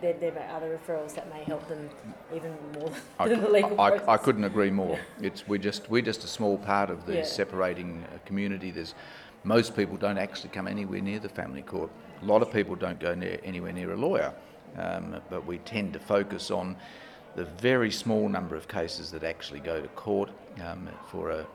There, 0.00 0.12
there 0.14 0.32
are 0.38 0.56
other 0.56 0.78
referrals 0.78 1.14
that 1.16 1.28
may 1.34 1.42
help 1.44 1.66
them 1.68 1.90
even 2.34 2.54
more 2.74 2.92
I, 3.18 3.28
than 3.28 3.40
the 3.40 3.48
legal 3.48 3.80
I, 3.80 3.90
process. 3.90 4.08
I 4.08 4.16
couldn't 4.18 4.44
agree 4.44 4.70
more. 4.70 4.98
It's 5.20 5.48
we're 5.48 5.58
just 5.58 5.90
we're 5.90 6.02
just 6.02 6.22
a 6.22 6.28
small 6.28 6.58
part 6.58 6.90
of 6.90 7.06
the 7.06 7.16
Yeah. 7.16 7.24
separating 7.24 8.04
uh, 8.04 8.18
community. 8.24 8.70
There's 8.70 8.94
most 9.42 9.74
people 9.74 9.96
don't 9.96 10.18
actually 10.18 10.50
come 10.50 10.68
anywhere 10.68 11.00
near 11.00 11.18
the 11.18 11.28
family 11.28 11.62
court. 11.62 11.90
A 12.22 12.24
lot 12.24 12.42
of 12.42 12.52
people 12.52 12.76
don't 12.76 13.00
go 13.00 13.14
near, 13.14 13.40
anywhere 13.42 13.72
near 13.72 13.92
a 13.92 13.96
lawyer, 13.96 14.32
um, 14.76 15.20
but 15.30 15.46
we 15.46 15.58
tend 15.58 15.92
to 15.94 15.98
focus 15.98 16.50
on 16.50 16.76
the 17.36 17.44
very 17.44 17.90
small 17.90 18.28
number 18.28 18.56
of 18.56 18.68
cases 18.68 19.10
that 19.12 19.24
actually 19.24 19.60
go 19.60 19.80
to 19.80 19.88
court. 19.88 20.30
Um, 20.64 20.88
for 21.06 21.30
a, 21.30 21.46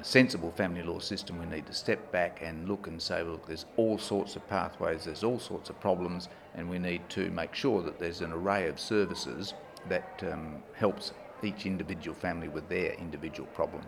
a 0.00 0.04
sensible 0.04 0.50
family 0.52 0.82
law 0.82 0.98
system, 0.98 1.38
we 1.38 1.46
need 1.46 1.66
to 1.66 1.72
step 1.72 2.12
back 2.12 2.40
and 2.42 2.68
look 2.68 2.86
and 2.86 3.00
say, 3.00 3.22
look, 3.22 3.46
there's 3.46 3.66
all 3.76 3.98
sorts 3.98 4.36
of 4.36 4.46
pathways, 4.48 5.04
there's 5.04 5.24
all 5.24 5.38
sorts 5.38 5.70
of 5.70 5.80
problems, 5.80 6.28
and 6.54 6.68
we 6.68 6.78
need 6.78 7.08
to 7.10 7.30
make 7.30 7.54
sure 7.54 7.82
that 7.82 7.98
there's 7.98 8.20
an 8.20 8.32
array 8.32 8.68
of 8.68 8.78
services 8.78 9.54
that 9.88 10.22
um, 10.30 10.62
helps 10.74 11.12
each 11.42 11.66
individual 11.66 12.14
family 12.14 12.48
with 12.48 12.68
their 12.68 12.92
individual 12.94 13.48
problem. 13.48 13.82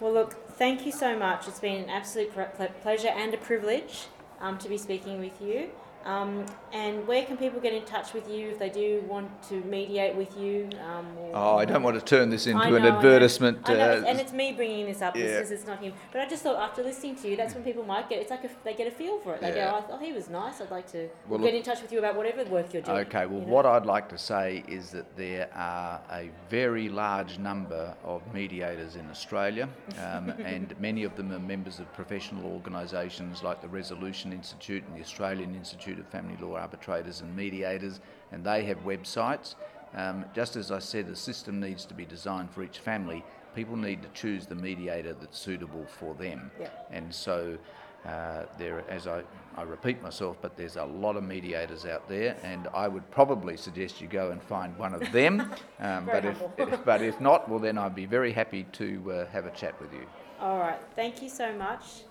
Well, 0.00 0.12
look, 0.12 0.34
thank 0.56 0.84
you 0.84 0.92
so 0.92 1.16
much. 1.18 1.48
It's 1.48 1.60
been 1.60 1.84
an 1.84 1.90
absolute 1.90 2.32
ple- 2.32 2.50
ple- 2.56 2.74
pleasure 2.82 3.08
and 3.08 3.32
a 3.32 3.38
privilege 3.38 4.06
um, 4.40 4.58
to 4.58 4.68
be 4.68 4.76
speaking 4.76 5.20
with 5.20 5.40
you. 5.40 5.70
Um, 6.04 6.44
and 6.72 7.06
where 7.06 7.24
can 7.24 7.36
people 7.36 7.60
get 7.60 7.72
in 7.72 7.84
touch 7.84 8.12
with 8.12 8.28
you 8.28 8.48
if 8.50 8.58
they 8.58 8.70
do 8.70 9.02
want 9.06 9.30
to 9.50 9.60
mediate 9.62 10.14
with 10.16 10.36
you? 10.36 10.68
Um, 10.84 11.06
Oh, 11.34 11.56
I 11.56 11.64
don't 11.64 11.82
want 11.82 11.98
to 11.98 12.04
turn 12.04 12.28
this 12.30 12.46
into 12.46 12.58
I 12.62 12.66
an 12.66 12.72
know, 12.72 12.76
I 12.78 12.80
know. 12.90 12.96
advertisement. 12.96 13.58
I 13.68 13.74
know, 13.74 13.90
uh, 13.92 14.04
and 14.06 14.20
it's 14.20 14.32
me 14.32 14.52
bringing 14.52 14.86
this 14.86 15.00
up. 15.00 15.16
yeah. 15.16 15.22
It's, 15.24 15.66
not 15.66 15.80
him. 15.80 15.92
But 16.12 16.22
I 16.22 16.28
just 16.28 16.42
thought 16.42 16.56
after 16.56 16.82
listening 16.82 17.16
to 17.16 17.28
you, 17.28 17.36
that's 17.36 17.54
when 17.54 17.62
people 17.64 17.84
might 17.84 18.08
get. 18.08 18.20
It's 18.20 18.30
like 18.30 18.44
a, 18.44 18.50
they 18.64 18.74
get 18.74 18.86
a 18.86 18.90
feel 18.90 19.18
for 19.20 19.34
it. 19.34 19.40
They 19.40 19.54
Yeah. 19.54 19.70
go, 19.70 19.76
"I 19.78 19.80
thought 19.82 20.02
he 20.02 20.12
was 20.12 20.28
nice. 20.28 20.60
I'd 20.60 20.70
like 20.70 20.90
to 20.92 21.08
Well, 21.28 21.38
get 21.38 21.46
look- 21.46 21.54
in 21.54 21.62
touch 21.62 21.80
with 21.82 21.92
you 21.92 21.98
about 21.98 22.16
whatever 22.16 22.44
work 22.44 22.72
you're 22.72 22.82
doing." 22.82 22.98
Okay, 23.06 23.26
well, 23.26 23.40
you 23.40 23.46
know? 23.46 23.52
what 23.52 23.64
I'd 23.66 23.86
like 23.86 24.08
to 24.10 24.18
say 24.18 24.64
is 24.68 24.90
that 24.90 25.16
there 25.16 25.48
are 25.54 26.00
a 26.10 26.30
very 26.50 26.88
large 26.88 27.38
number 27.38 27.94
of 28.04 28.22
mediators 28.34 28.96
in 28.96 29.08
Australia, 29.10 29.68
um, 30.04 30.30
and 30.44 30.74
many 30.80 31.04
of 31.04 31.16
them 31.16 31.32
are 31.32 31.38
members 31.38 31.78
of 31.78 31.90
professional 31.92 32.44
organisations 32.52 33.42
like 33.42 33.60
the 33.62 33.68
Resolution 33.68 34.32
Institute 34.32 34.82
and 34.86 34.96
the 34.96 35.00
Australian 35.02 35.54
Institute 35.54 35.91
of 35.98 36.06
Family 36.08 36.36
Law 36.40 36.56
Arbitrators 36.56 37.20
and 37.20 37.34
Mediators, 37.36 38.00
and 38.30 38.44
they 38.44 38.64
have 38.64 38.78
websites. 38.84 39.54
Um, 39.94 40.24
just 40.34 40.56
as 40.56 40.70
I 40.70 40.78
said, 40.78 41.06
the 41.06 41.16
system 41.16 41.60
needs 41.60 41.84
to 41.86 41.94
be 41.94 42.04
designed 42.04 42.50
for 42.50 42.62
each 42.62 42.78
family. 42.78 43.24
People 43.54 43.76
need 43.76 44.02
to 44.02 44.08
choose 44.14 44.46
the 44.46 44.54
mediator 44.54 45.12
that's 45.12 45.38
suitable 45.38 45.84
for 45.86 46.14
them. 46.14 46.50
Yeah. 46.58 46.68
And 46.90 47.14
so 47.14 47.58
uh, 48.06 48.44
there, 48.58 48.82
as 48.88 49.06
I, 49.06 49.22
I 49.56 49.62
repeat 49.62 50.02
myself, 50.02 50.38
but 50.40 50.56
there's 50.56 50.76
a 50.76 50.84
lot 50.84 51.16
of 51.16 51.22
mediators 51.22 51.84
out 51.86 52.08
there, 52.08 52.36
and 52.42 52.68
I 52.74 52.88
would 52.88 53.08
probably 53.10 53.56
suggest 53.56 54.00
you 54.00 54.08
go 54.08 54.30
and 54.30 54.42
find 54.42 54.76
one 54.78 54.94
of 54.94 55.12
them. 55.12 55.50
Um, 55.80 56.06
but, 56.06 56.24
if, 56.24 56.40
if, 56.58 56.84
but 56.84 57.02
if 57.02 57.20
not, 57.20 57.48
well, 57.48 57.58
then 57.58 57.76
I'd 57.76 57.96
be 57.96 58.06
very 58.06 58.32
happy 58.32 58.62
to 58.74 59.12
uh, 59.12 59.26
have 59.30 59.46
a 59.46 59.50
chat 59.50 59.80
with 59.80 59.92
you. 59.92 60.06
All 60.38 60.58
right. 60.58 60.78
Thank 60.94 61.20
you 61.22 61.28
so 61.28 61.52
much. 61.52 62.02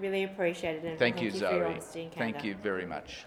Really 0.00 0.24
appreciate 0.24 0.76
it. 0.76 0.84
And 0.84 0.98
Thank, 0.98 1.20
you, 1.20 1.30
for 1.30 1.36
your 1.36 1.50
Zoe. 1.50 1.62
honesty 1.62 2.02
and 2.04 2.14
Thank 2.14 2.44
you 2.44 2.54
very 2.62 2.86
much. 2.86 3.26